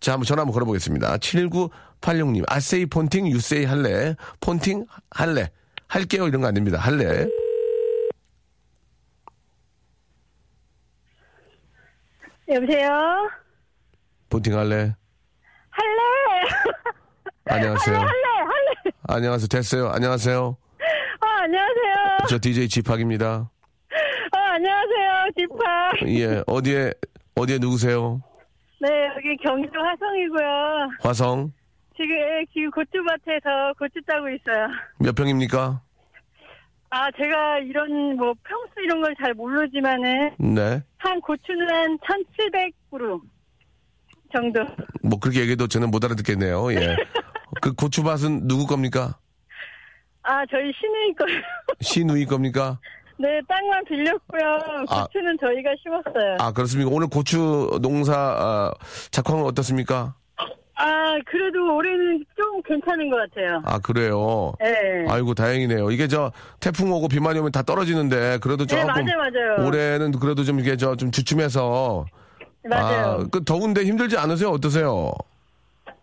자, 0.00 0.12
한번 0.12 0.24
전화 0.26 0.42
한번 0.42 0.52
걸어보겠습니다. 0.54 1.16
7986님. 1.18 2.44
아세이 2.48 2.86
폰팅, 2.86 3.26
유세이 3.28 3.64
할래. 3.64 4.14
폰팅, 4.40 4.86
할래. 5.10 5.50
할게요. 5.88 6.28
이런 6.28 6.40
거 6.42 6.48
안 6.48 6.54
됩니다. 6.54 6.78
할래. 6.78 7.26
여보세요? 12.48 12.88
폰팅 14.30 14.56
할래. 14.56 14.94
할래! 15.70 16.44
안녕하세요. 17.46 17.96
할래, 17.96 18.06
할래! 18.06 18.92
안녕하세요. 19.08 19.48
됐어요. 19.48 19.88
안녕하세요. 19.88 20.38
어, 20.44 21.26
안녕하세요. 21.42 21.94
저 22.28 22.38
DJ 22.38 22.68
지팍입니다. 22.68 23.26
어, 23.36 24.36
안녕하세요. 24.36 25.30
지파. 25.36 25.92
예, 26.08 26.42
어디에, 26.46 26.92
어디에 27.34 27.58
누구세요? 27.58 28.22
네, 28.80 28.88
여기 29.16 29.36
경기도 29.42 29.80
화성이고요. 29.82 30.90
화성. 31.02 31.52
지금, 31.96 32.14
지금 32.52 32.70
고추밭에서 32.70 33.72
고추 33.78 34.00
따고 34.06 34.28
있어요. 34.28 34.68
몇 35.00 35.14
평입니까? 35.14 35.80
아, 36.90 37.10
제가 37.16 37.58
이런, 37.60 38.16
뭐, 38.16 38.32
평수 38.44 38.72
이런 38.82 39.02
걸 39.02 39.14
잘 39.20 39.34
모르지만은, 39.34 40.30
네. 40.38 40.82
한 40.98 41.20
고추는 41.20 41.68
한 41.70 41.98
1,700그루 41.98 43.20
정도. 44.32 44.60
뭐 45.02 45.18
그렇게 45.18 45.40
얘기해도 45.40 45.66
저는 45.68 45.90
못 45.90 46.04
알아듣겠네요. 46.04 46.72
예. 46.74 46.96
그 47.62 47.72
고추밭은 47.72 48.46
누구 48.48 48.66
겁니까? 48.66 49.16
아, 50.22 50.44
저희 50.50 50.70
시누이 50.78 51.14
거예요. 51.14 51.40
시누이 51.80 52.26
겁니까? 52.26 52.78
네, 53.18 53.40
땅만 53.48 53.84
빌렸고요. 53.86 54.84
아. 54.88 55.04
고추는 55.06 55.38
저희가 55.40 55.70
심었어요. 55.82 56.36
아, 56.38 56.52
그렇습니까? 56.52 56.90
오늘 56.94 57.08
고추 57.08 57.78
농사, 57.82 58.14
아, 58.14 58.72
작황은 59.10 59.44
어떻습니까? 59.44 60.14
아, 60.80 61.16
그래도 61.26 61.74
올해는 61.74 62.24
좀 62.36 62.62
괜찮은 62.62 63.10
것 63.10 63.16
같아요. 63.16 63.60
아, 63.64 63.80
그래요. 63.80 64.52
네. 64.60 65.06
아이고, 65.08 65.34
다행이네요. 65.34 65.90
이게 65.90 66.06
저 66.06 66.30
태풍 66.60 66.92
오고 66.92 67.08
비만 67.08 67.36
오면 67.36 67.50
다 67.50 67.62
떨어지는데, 67.62 68.38
그래도 68.40 68.64
네, 68.64 68.76
조금. 68.76 68.86
맞아요, 68.86 69.18
맞아요. 69.56 69.66
올해는 69.66 70.12
그래도 70.12 70.44
좀 70.44 70.60
이게 70.60 70.76
저 70.76 70.94
좀 70.94 71.10
주춤해서. 71.10 72.06
맞아요. 72.64 73.06
아, 73.06 73.26
그 73.30 73.42
더운데 73.44 73.84
힘들지 73.84 74.16
않으세요? 74.16 74.50
어떠세요? 74.50 75.12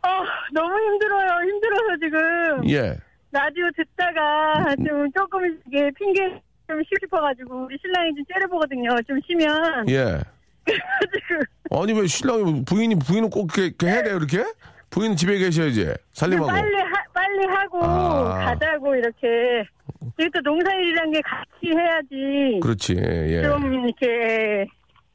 아, 0.01 0.23
너무 0.53 0.73
힘들어요. 0.77 1.29
힘들어서 1.49 1.97
지금 2.01 2.69
예. 2.69 2.97
라디오 3.31 3.65
듣다가 3.75 4.75
좀 4.77 5.11
조금 5.11 5.59
이게 5.67 5.91
핑계 5.97 6.41
좀 6.67 6.81
싶어가지고 7.01 7.65
우리 7.65 7.77
신랑이 7.81 8.15
좀 8.15 8.23
째려보거든요. 8.33 8.89
좀 9.07 9.19
쉬면. 9.27 9.89
예. 9.89 10.19
그래가지고 10.65 11.81
아니, 11.81 11.93
왜 11.93 12.07
신랑이, 12.07 12.63
부인이, 12.65 12.95
부인은 12.99 13.29
꼭 13.29 13.49
이렇게, 13.55 13.67
이렇게 13.67 13.87
해야 13.87 14.03
돼요, 14.03 14.17
이렇게? 14.17 14.43
부인은 14.89 15.15
집에 15.15 15.37
계셔야지. 15.37 15.93
살림하고. 16.13 16.47
빨리 16.47 16.75
하, 16.77 17.03
빨리 17.13 17.45
하고 17.47 17.83
아. 17.83 18.45
가자고 18.45 18.95
이렇게. 18.95 19.67
그리고 20.15 20.31
또 20.35 20.51
농사일이란 20.51 21.11
게 21.11 21.21
같이 21.21 21.77
해야지. 21.77 22.59
그렇지, 22.61 22.95
예. 22.97 23.41
좀 23.43 23.85
이렇게 23.85 24.65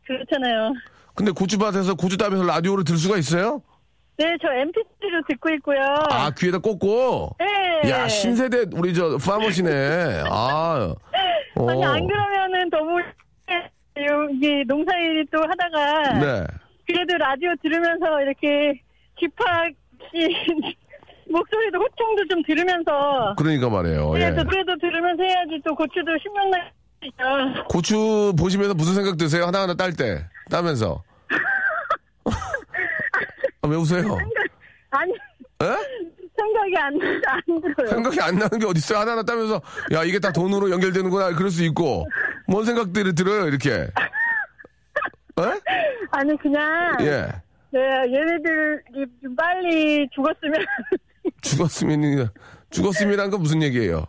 그렇잖아요. 0.07 0.73
근데 1.15 1.33
고추밭에서 1.33 1.95
고추 1.95 2.17
따면서 2.17 2.45
라디오를 2.45 2.85
들 2.85 2.97
수가 2.97 3.17
있어요? 3.19 3.63
네, 4.17 4.27
저 4.41 4.49
MP3로 4.49 5.27
듣고 5.29 5.49
있고요. 5.55 5.81
아, 6.11 6.31
귀에다 6.37 6.59
꽂고? 6.59 7.37
네. 7.39 7.91
야, 7.91 8.07
신세대, 8.07 8.67
우리 8.75 8.93
저, 8.93 9.17
파머시네. 9.17 10.25
아. 10.31 10.95
어. 11.57 11.67
아니 11.71 11.85
안 11.85 12.07
그러면은 12.07 12.71
너무 12.71 13.01
이게 14.35 14.65
농사일이 14.67 15.27
또 15.33 15.41
하다가 15.43 16.19
네. 16.21 16.47
그래도 16.87 17.19
라디오 17.19 17.51
들으면서 17.63 18.23
이렇게 18.23 18.81
집합 19.19 19.69
씨 20.11 20.77
목소리도 21.31 21.79
호통도 21.79 22.27
좀 22.29 22.43
들으면서 22.43 23.35
그러니까 23.37 23.69
말이에요. 23.69 24.13
예. 24.17 24.19
그래도 24.19 24.45
그래도 24.49 24.77
들으면서 24.79 25.23
해야지 25.23 25.61
또 25.65 25.75
고추도 25.75 26.17
신명 26.23 26.51
나니까 26.51 26.71
고추 27.69 28.33
보시면서 28.39 28.75
무슨 28.75 28.95
생각 28.95 29.17
드세요? 29.17 29.47
하나하나 29.47 29.75
딸 29.75 29.93
때. 29.93 30.27
따면서. 30.51 31.03
아, 33.63 33.69
왜 33.69 33.77
웃어요? 33.77 34.19
아니 34.91 35.13
에? 35.13 35.67
생각이 36.37 36.77
안, 36.77 36.95
안 37.27 37.61
들어요. 37.61 37.89
생각이 37.91 38.21
안 38.21 38.37
나는 38.37 38.59
게 38.59 38.67
어딨어요? 38.67 39.01
하나하나 39.01 39.23
따면서, 39.23 39.61
야, 39.93 40.03
이게 40.05 40.19
다 40.19 40.33
돈으로 40.33 40.71
연결되는구나. 40.71 41.35
그럴 41.35 41.51
수 41.51 41.63
있고. 41.65 42.07
뭔 42.47 42.65
생각들이 42.65 43.15
들어요, 43.15 43.47
이렇게. 43.47 43.71
에? 43.73 43.91
아니 46.11 46.37
그냥 46.39 46.97
예. 47.01 47.29
네 47.71 47.81
얘네들이 47.81 49.07
좀 49.23 49.37
빨리 49.37 50.09
죽었으면 50.13 50.67
죽었으면, 51.41 52.29
죽었음이란 52.71 53.31
건 53.31 53.41
무슨 53.41 53.63
얘기예요? 53.63 54.07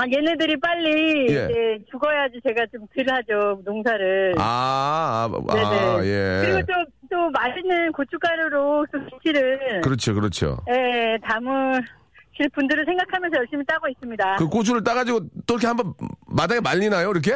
아 0.00 0.04
얘네들이 0.10 0.58
빨리 0.60 1.28
예. 1.28 1.44
이제 1.44 1.78
죽어야지 1.90 2.40
제가 2.46 2.64
좀 2.72 2.86
덜하죠 2.96 3.60
농사를. 3.64 4.34
아, 4.38 5.28
아, 5.48 5.54
네네. 5.54 5.66
아, 5.66 6.04
예. 6.04 6.42
그리고 6.42 6.60
또, 6.62 7.08
또 7.10 7.30
맛있는 7.30 7.92
고춧가루로 7.92 8.86
또 8.90 9.06
김치를 9.10 9.82
그렇죠, 9.82 10.14
그렇죠. 10.14 10.56
예, 10.70 11.18
담으실 11.22 12.48
분들을 12.54 12.82
생각하면서 12.86 13.36
열심히 13.36 13.62
따고 13.66 13.88
있습니다. 13.88 14.36
그 14.36 14.48
고추를 14.48 14.82
따가지고 14.82 15.20
또 15.46 15.54
이렇게 15.54 15.66
한번 15.66 15.92
마당에 16.26 16.60
말리나요, 16.60 17.10
이렇게? 17.10 17.32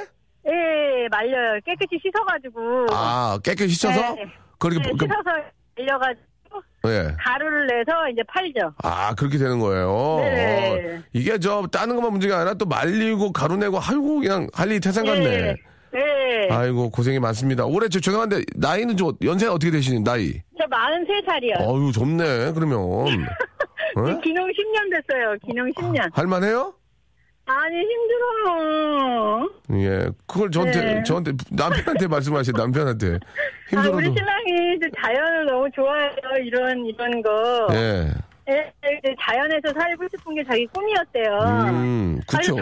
예, 0.47 1.09
말려요. 1.11 1.61
깨끗이 1.67 2.01
씻어가지고. 2.03 2.87
아, 2.93 3.39
깨끗이 3.45 3.75
씻어서? 3.75 4.15
네. 4.15 4.25
그렇게, 4.59 4.81
네, 4.81 4.91
그, 4.99 5.05
씻어서 5.05 5.31
말려가지고 5.77 6.34
예. 6.87 7.15
가루를 7.19 7.67
내서 7.67 8.09
이제 8.13 8.23
팔죠. 8.29 8.73
아, 8.83 9.15
그렇게 9.15 9.39
되는 9.39 9.59
거예요. 9.61 10.17
네. 10.21 10.97
어, 10.99 11.03
이게 11.13 11.39
저 11.39 11.67
따는 11.71 11.95
것만 11.97 12.13
문제가 12.13 12.37
아니라 12.39 12.55
또 12.55 12.67
말리고 12.67 13.33
가루 13.33 13.57
내고 13.57 13.79
아이고 13.81 14.21
그냥 14.21 14.47
할 14.53 14.71
일이 14.71 14.81
태산 14.81 15.05
같네. 15.05 15.25
예. 15.25 15.55
네. 15.93 16.49
아이고 16.51 16.91
고생이 16.91 17.19
많습니다. 17.21 17.65
올해 17.65 17.89
저 17.89 18.01
죄송한데 18.01 18.43
나이는 18.57 18.97
좀 18.97 19.13
연세 19.23 19.47
어떻게 19.47 19.71
되시는 19.71 20.03
나이? 20.03 20.33
저 20.59 20.65
43살이요. 20.67 21.61
어유 21.61 21.93
젊네. 21.93 22.53
그러면 22.53 22.79
어? 23.97 24.21
기농 24.21 24.49
10년 24.51 24.91
됐어요. 24.91 25.37
기농 25.47 25.71
10년. 25.73 26.09
할만해요? 26.13 26.75
아니, 27.47 27.77
힘들어요. 27.77 29.51
예, 29.75 30.09
그걸 30.27 30.51
저한테 30.51 30.81
네. 30.81 31.03
저한테 31.03 31.33
남편한테 31.51 32.07
말씀하세요. 32.07 32.57
남편한테 32.57 33.07
아, 33.77 33.81
우리 33.91 34.07
힘들어도 34.09 34.15
신랑이 34.17 34.77
이제 34.77 34.91
자연을 34.99 35.47
너무 35.47 35.71
좋아해요. 35.73 36.15
이런, 36.43 36.87
이런 36.87 37.23
거. 37.23 37.69
예, 37.73 38.11
예, 38.49 38.73
이제 38.99 39.15
자연에서 39.21 39.73
살고 39.79 40.07
싶은 40.17 40.35
게 40.35 40.45
자기 40.45 40.67
꿈이었대요. 40.69 41.39
음. 41.71 42.21
아니, 42.33 42.47
저도 42.47 42.57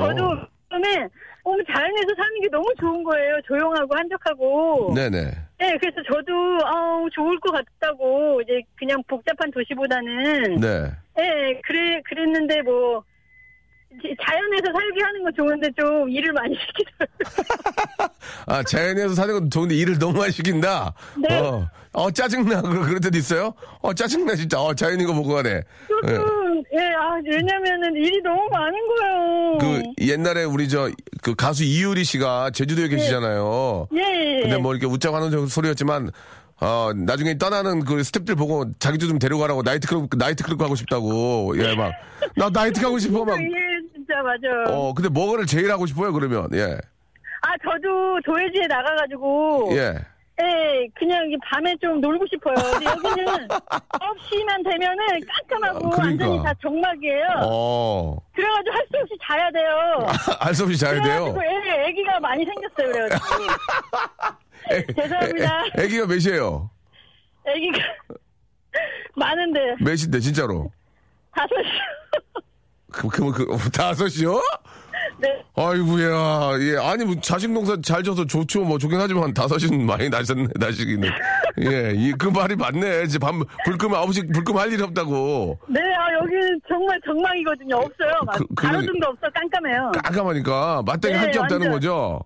처음에 0.70 1.08
어머 1.44 1.56
자연에서 1.72 2.08
사는 2.16 2.40
게 2.40 2.48
너무 2.50 2.64
좋은 2.80 3.02
거예요. 3.04 3.40
조용하고 3.46 3.96
한적하고. 3.96 4.92
네네. 4.94 5.30
네, 5.58 5.76
그래서 5.78 6.02
저도 6.02 6.32
아우 6.66 7.08
좋을 7.10 7.38
것 7.40 7.52
같다고 7.52 8.40
이제 8.42 8.60
그냥 8.76 9.00
복잡한 9.06 9.50
도시보다는 9.52 10.56
네. 10.60 10.90
네, 11.16 11.60
그래 11.64 12.00
그랬는데 12.04 12.62
뭐 12.62 13.02
자연에서 14.00 14.72
살게 14.72 15.02
하는 15.04 15.22
건 15.24 15.32
좋은데 15.36 15.68
좀 15.78 16.08
일을 16.08 16.32
많이 16.32 16.54
시키더라고요. 16.66 18.08
아 18.46 18.62
자연에서 18.62 19.14
사는 19.14 19.34
건 19.34 19.50
좋은데 19.50 19.74
일을 19.74 19.98
너무 19.98 20.18
많이 20.18 20.32
시킨다. 20.32 20.94
네. 21.28 21.38
어, 21.38 21.68
어 21.92 22.10
짜증나. 22.10 22.62
그- 22.62 22.80
그럴 22.86 23.00
때도 23.00 23.16
있어요. 23.18 23.54
어 23.80 23.92
짜증나 23.92 24.34
진짜. 24.34 24.60
어 24.60 24.74
자연인 24.74 25.06
거 25.06 25.12
보고 25.14 25.34
가네. 25.34 25.50
예. 25.50 25.62
조금 25.88 26.62
예, 26.74 26.78
아 26.94 27.18
왜냐면은 27.24 27.94
일이 27.96 28.20
너무 28.22 28.48
많은 28.50 28.72
거예요. 28.86 29.58
그 29.58 29.82
옛날에 30.06 30.44
우리 30.44 30.68
저 30.68 30.90
그 31.22 31.36
가수 31.36 31.62
이유리 31.62 32.02
씨가 32.02 32.50
제주도에 32.50 32.88
계시잖아요. 32.88 33.86
예, 33.94 34.00
예. 34.38 34.40
근데 34.42 34.56
뭐 34.56 34.72
이렇게 34.74 34.86
웃자고 34.86 35.14
하는 35.16 35.46
소리였지만 35.46 36.10
어, 36.60 36.90
나중에 36.94 37.38
떠나는 37.38 37.84
그 37.84 37.96
스탭들 37.98 38.36
보고 38.36 38.64
자기도 38.80 39.06
좀 39.08 39.18
데려가라고 39.20 39.62
나이트클럽, 39.62 40.08
나이트클럽 40.16 40.58
가고 40.58 40.74
싶다고. 40.76 41.54
예, 41.58 41.74
막. 41.76 41.92
나 42.36 42.50
나이트 42.50 42.80
가고 42.80 42.98
싶어, 42.98 43.24
막. 43.24 43.36
예, 43.40 43.46
진짜 44.12 44.22
맞아. 44.22 44.70
어, 44.72 44.92
근데 44.92 45.08
뭐를 45.08 45.46
제일 45.46 45.70
하고 45.72 45.86
싶어요, 45.86 46.12
그러면? 46.12 46.48
예. 46.54 46.76
아, 47.42 47.56
저도 47.64 48.20
도예지에 48.24 48.66
나가가지고. 48.68 49.70
예. 49.72 49.94
예, 50.40 50.88
그냥 50.94 51.20
밤에 51.50 51.74
좀 51.80 52.00
놀고 52.00 52.24
싶어요. 52.26 52.54
근데 52.54 52.86
여기는 52.86 53.48
9시만 53.48 54.64
되면은 54.70 55.20
깜깜하고 55.48 55.86
아, 55.88 55.90
그러니까. 55.96 56.02
완전히 56.26 56.42
다 56.42 56.54
정막이에요. 56.62 57.26
어. 57.44 58.16
그래가지고 58.34 58.72
할 58.74 58.86
수 58.86 58.96
없이 59.00 59.14
자야 59.26 59.50
돼요. 59.50 60.06
알수 60.40 60.64
없이 60.64 60.78
자야 60.78 61.00
돼요. 61.02 61.34
애, 61.42 61.88
애기가 61.88 62.20
많이 62.20 62.44
생겼어요. 62.44 62.92
그래가지고. 62.92 63.42
애, 64.72 64.86
죄송합니다. 65.02 65.64
애, 65.78 65.82
애기가 65.84 66.06
몇이에요? 66.06 66.70
애기가 67.46 67.78
많은데 69.16 69.60
몇인데, 69.80 70.18
진짜로? 70.20 70.70
다섯이. 71.34 71.68
그, 72.92 73.08
그, 73.08 73.32
그, 73.32 73.70
다섯이요? 73.70 74.40
네. 75.18 75.28
아이고야, 75.56 76.58
예. 76.60 76.76
아니, 76.78 77.04
뭐, 77.04 77.14
자식 77.20 77.50
농사 77.50 77.76
잘 77.80 78.02
져서 78.02 78.26
좋죠. 78.26 78.62
뭐, 78.64 78.78
좋긴 78.78 78.98
하지만 79.00 79.32
다섯은 79.34 79.84
많이 79.86 80.08
나셨네, 80.08 80.48
나시기는. 80.56 81.08
예, 81.62 81.92
이, 81.94 82.12
그 82.12 82.28
말이 82.28 82.56
맞네. 82.56 83.04
이제 83.04 83.18
밤, 83.18 83.42
불 83.64 83.76
끄면 83.78 83.98
아홉 83.98 84.12
시, 84.14 84.26
불 84.28 84.42
끄면 84.44 84.62
할 84.62 84.72
일이 84.72 84.82
없다고. 84.82 85.58
네, 85.68 85.80
아, 85.80 86.12
여기는 86.22 86.60
정말 86.68 87.00
정막이거든요. 87.04 87.76
없어요. 87.76 88.12
막 88.26 88.36
그- 88.36 88.46
그- 88.54 88.66
가로등도 88.66 89.06
없어. 89.08 89.26
깜깜해요. 89.34 89.92
깜깜하니까, 90.02 90.82
맞다니 90.86 91.14
네, 91.14 91.20
할게 91.20 91.38
없다는 91.38 91.70
완전. 91.70 91.72
거죠? 91.72 92.20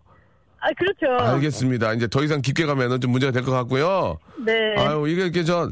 아, 0.60 0.68
그렇죠. 0.78 1.24
알겠습니다. 1.34 1.92
이제 1.94 2.08
더 2.08 2.22
이상 2.24 2.40
깊게 2.40 2.66
가면은 2.66 3.00
좀 3.00 3.10
문제가 3.12 3.30
될 3.32 3.42
것 3.42 3.52
같고요. 3.52 4.18
네. 4.44 4.52
아유, 4.78 5.06
이게 5.08 5.22
이렇게 5.22 5.44
저, 5.44 5.68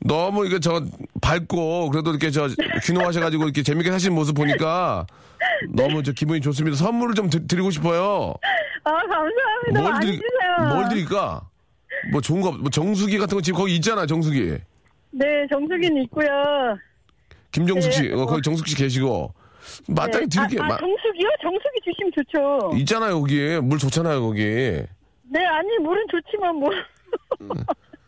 너무 0.00 0.46
이게 0.46 0.60
저, 0.60 0.82
밝고, 1.20 1.90
그래도 1.90 2.10
이렇게 2.10 2.30
저, 2.30 2.48
귀농하셔가지고 2.84 3.44
이렇게 3.44 3.62
재밌게 3.62 3.90
사시는 3.90 4.14
모습 4.14 4.34
보니까, 4.34 5.06
너무 5.70 6.02
저 6.02 6.12
기분이 6.12 6.40
좋습니다. 6.40 6.76
선물을 6.76 7.14
좀 7.14 7.28
드, 7.30 7.38
리고 7.54 7.70
싶어요. 7.70 8.34
아, 8.84 8.90
감사합니다. 8.92 9.82
많이 9.82 10.06
드리-. 10.06 10.20
뭘 10.72 10.88
드릴까? 10.88 11.40
뭐 12.12 12.20
좋은 12.20 12.40
거, 12.40 12.52
뭐 12.52 12.70
정수기 12.70 13.18
같은 13.18 13.36
거 13.36 13.40
지금 13.42 13.58
거기 13.58 13.74
있잖아, 13.76 14.06
정수기. 14.06 14.58
네, 15.12 15.26
정수기는 15.50 16.02
있고요. 16.04 16.28
김정숙 17.52 17.92
씨, 17.92 18.02
네, 18.02 18.12
어, 18.12 18.26
거기 18.26 18.42
정숙 18.42 18.68
씨 18.68 18.76
계시고. 18.76 19.32
마땅히 19.88 20.26
네. 20.28 20.36
드릴게. 20.36 20.60
아, 20.60 20.64
아, 20.64 20.68
마- 20.68 20.76
정수기요? 20.78 21.28
정수기 21.42 21.80
주시면 21.84 22.12
좋죠. 22.14 22.76
있잖아요, 22.78 23.18
거기. 23.18 23.58
물 23.62 23.78
좋잖아요, 23.78 24.20
거기. 24.22 24.42
네, 24.42 25.44
아니, 25.44 25.78
물은 25.78 26.04
좋지만 26.10 26.54
뭐. 26.56 26.70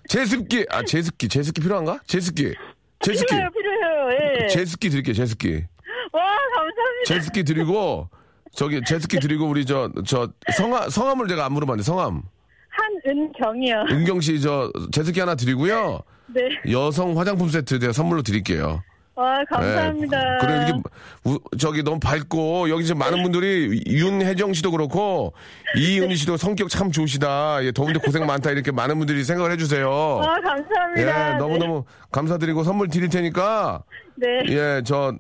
제습기, 0.09 0.64
아, 0.71 0.83
제습기, 0.83 1.29
제습기 1.29 1.61
필요한가? 1.61 2.01
제습기. 2.07 2.55
제습기. 3.01 3.27
필요해요, 3.27 3.51
필요해요. 3.51 4.42
예. 4.42 4.47
제습기 4.49 4.88
드릴게요, 4.88 5.14
제습기. 5.14 5.64
와, 6.12 6.23
감사합니다. 6.23 7.05
제습기 7.07 7.44
드리고, 7.44 8.09
저기, 8.53 8.81
제습기 8.87 9.21
드리고, 9.21 9.47
우리 9.47 9.66
저, 9.66 9.90
저, 10.07 10.33
성함, 10.57 10.88
성함을 10.88 11.29
제가 11.29 11.44
안 11.44 11.53
물어봤는데, 11.53 11.85
성함. 11.85 12.23
한은경이요. 12.71 13.85
은경 13.90 14.21
씨, 14.21 14.40
저, 14.40 14.73
제습기 14.92 15.21
하나 15.21 15.35
드리고요. 15.35 16.01
네. 16.29 16.42
여성 16.73 17.18
화장품 17.18 17.49
세트 17.49 17.79
제가 17.79 17.92
선물로 17.92 18.23
드릴게요. 18.23 18.83
와, 19.18 19.42
감사합니다. 19.50 20.16
네. 20.16 20.38
그래 20.40 20.54
이렇게 20.68 20.72
우- 21.24 21.40
저기 21.59 21.83
너무 21.83 21.98
밝고 21.98 22.70
여기 22.70 22.85
지금 22.85 22.98
많은 23.00 23.20
분들이 23.24 23.83
윤혜정 23.88 24.52
씨도 24.54 24.70
그렇고 24.70 25.33
이은희 25.76 26.14
씨도 26.14 26.37
성격 26.37 26.68
참 26.68 26.92
좋으시다. 26.92 27.64
예, 27.64 27.72
더운데 27.72 27.98
고생 27.98 28.24
많다 28.26 28.52
이렇게 28.52 28.70
많은 28.70 28.96
분들이 28.98 29.24
생각을 29.24 29.50
해주세요. 29.52 29.90
와, 29.90 30.35
감사합니다. 30.40 31.35
예, 31.35 31.37
너무 31.37 31.59
너무 31.59 31.85
감사드리고 32.12 32.62
선물 32.62 32.87
드릴 32.88 33.09
테니까 33.09 33.83
네. 34.14 34.42
네. 34.46 34.52
예, 34.52 34.83
저 34.85 35.12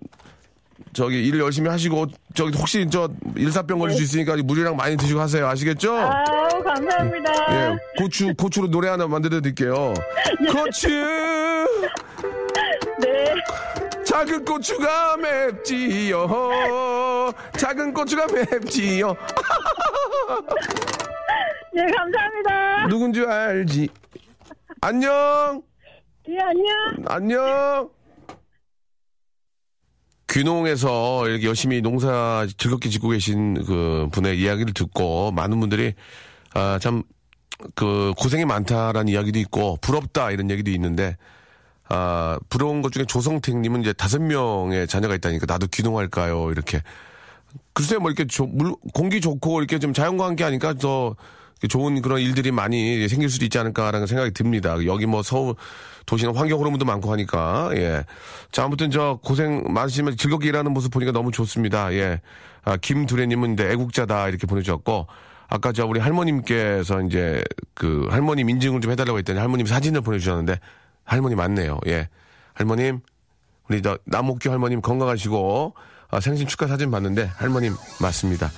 저기 0.92 1.26
일 1.26 1.40
열심히 1.40 1.68
하시고 1.68 2.06
저기 2.34 2.56
혹시 2.56 2.86
저 2.88 3.10
일사병 3.36 3.80
걸릴 3.80 3.96
수 3.96 4.02
있으니까 4.04 4.36
물이랑 4.36 4.76
많이 4.76 4.96
드시고 4.96 5.20
하세요. 5.20 5.44
아시겠죠? 5.48 5.92
아우, 5.96 6.62
감사합니다. 6.62 7.32
예, 7.50 7.76
고추 8.00 8.32
고추로 8.34 8.70
노래 8.70 8.88
하나 8.88 9.08
만들어 9.08 9.40
드릴게요. 9.40 9.92
고추 10.54 10.88
네. 10.88 11.37
작은 14.18 14.44
고추가 14.44 15.16
맵지요. 15.16 16.26
작은 17.56 17.94
고추가 17.94 18.26
맵지요. 18.26 19.14
네, 21.72 21.86
감사합니다. 21.96 22.88
누군지 22.88 23.24
알지? 23.24 23.88
안녕. 24.80 25.62
예, 26.28 26.36
안녕. 26.40 27.04
안녕. 27.06 27.90
귀농에서 30.28 31.28
이렇게 31.28 31.46
열심히 31.46 31.80
농사 31.80 32.44
즐겁게 32.58 32.88
짓고 32.88 33.10
계신 33.10 33.64
그 33.64 34.08
분의 34.10 34.40
이야기를 34.40 34.74
듣고 34.74 35.30
많은 35.30 35.60
분들이 35.60 35.94
아, 36.54 36.80
참, 36.80 37.04
그, 37.76 38.12
고생이 38.18 38.44
많다라는 38.46 39.08
이야기도 39.12 39.38
있고, 39.38 39.76
부럽다 39.80 40.30
이런 40.30 40.50
얘기도 40.50 40.70
있는데, 40.70 41.16
아, 41.88 42.38
부러운 42.48 42.82
것 42.82 42.92
중에 42.92 43.04
조성택님은 43.04 43.80
이제 43.82 43.92
다섯 43.92 44.20
명의 44.20 44.86
자녀가 44.86 45.14
있다니까 45.14 45.46
나도 45.48 45.66
귀농할까요? 45.68 46.50
이렇게. 46.50 46.82
글쎄요, 47.72 48.00
뭐 48.00 48.10
이렇게 48.10 48.26
조- 48.26 48.46
물, 48.46 48.74
공기 48.92 49.20
좋고 49.20 49.60
이렇게 49.60 49.78
좀 49.78 49.92
자연과 49.92 50.26
함께 50.26 50.44
하니까 50.44 50.74
더 50.74 51.16
좋은 51.68 52.00
그런 52.02 52.20
일들이 52.20 52.50
많이 52.52 53.08
생길 53.08 53.28
수도 53.30 53.44
있지 53.44 53.58
않을까라는 53.58 54.06
생각이 54.06 54.32
듭니다. 54.32 54.76
여기 54.86 55.06
뭐 55.06 55.22
서울 55.22 55.54
도시는 56.06 56.34
환경 56.36 56.58
호르몬도 56.60 56.84
많고 56.84 57.10
하니까 57.12 57.70
예. 57.74 58.04
자 58.52 58.64
아무튼 58.64 58.90
저 58.90 59.18
고생 59.22 59.64
많으시면 59.68 60.16
즐겁게 60.16 60.48
일하는 60.48 60.72
모습 60.72 60.90
보니까 60.92 61.10
너무 61.12 61.32
좋습니다. 61.32 61.92
예. 61.94 62.20
아, 62.64 62.76
김두래님은 62.76 63.54
이제 63.54 63.70
애국자다 63.70 64.28
이렇게 64.28 64.46
보내주셨고 64.46 65.06
아까 65.48 65.72
저 65.72 65.84
우리 65.86 65.98
할머님께서 66.00 67.02
이제 67.02 67.42
그 67.74 68.06
할머님 68.10 68.50
인증을 68.50 68.80
좀 68.80 68.92
해달라고 68.92 69.18
했더니 69.18 69.38
할머님 69.40 69.66
사진을 69.66 70.02
보내주셨는데 70.02 70.60
할머니 71.08 71.34
맞네요. 71.34 71.80
예. 71.86 72.08
할머님 72.54 73.00
우리 73.68 73.82
저 73.82 73.98
남옥규 74.04 74.50
할머님 74.50 74.80
건강하시고 74.80 75.74
아, 76.10 76.20
생신 76.20 76.46
축하 76.46 76.66
사진 76.66 76.90
봤는데 76.90 77.30
할머님 77.34 77.74
맞습니다. 78.00 78.50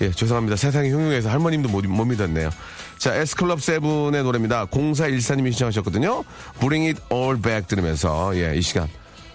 예, 0.00 0.10
죄송합니다. 0.10 0.56
세상이 0.56 0.90
흉흉해서 0.90 1.30
할머님도 1.30 1.68
못, 1.68 1.84
못 1.86 2.04
믿었네요. 2.04 2.50
자, 2.98 3.14
S클럽 3.14 3.60
세븐의 3.60 4.22
노래입니다. 4.24 4.66
0414님이 4.66 5.52
신청하셨거든요. 5.52 6.24
Bring 6.58 6.88
it 6.88 7.02
all 7.12 7.40
back 7.40 7.68
들으면서, 7.68 8.36
예, 8.36 8.56
이 8.56 8.62
시간, 8.62 8.88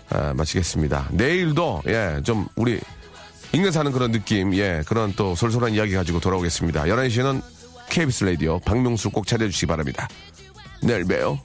아, 0.09 0.33
마치겠습니다. 0.33 1.09
내일도, 1.11 1.83
예, 1.87 2.19
좀, 2.23 2.47
우리, 2.55 2.81
인간 3.53 3.71
사는 3.71 3.91
그런 3.91 4.11
느낌, 4.11 4.53
예, 4.55 4.83
그런 4.85 5.13
또 5.15 5.35
솔솔한 5.35 5.73
이야기 5.73 5.93
가지고 5.93 6.19
돌아오겠습니다. 6.19 6.83
11시에는 6.83 7.41
KBS 7.89 8.25
라디오 8.25 8.59
박명수 8.59 9.09
꼭 9.09 9.25
차려주시기 9.25 9.67
바랍니다. 9.67 10.07
내일 10.81 11.05
봬요. 11.05 11.39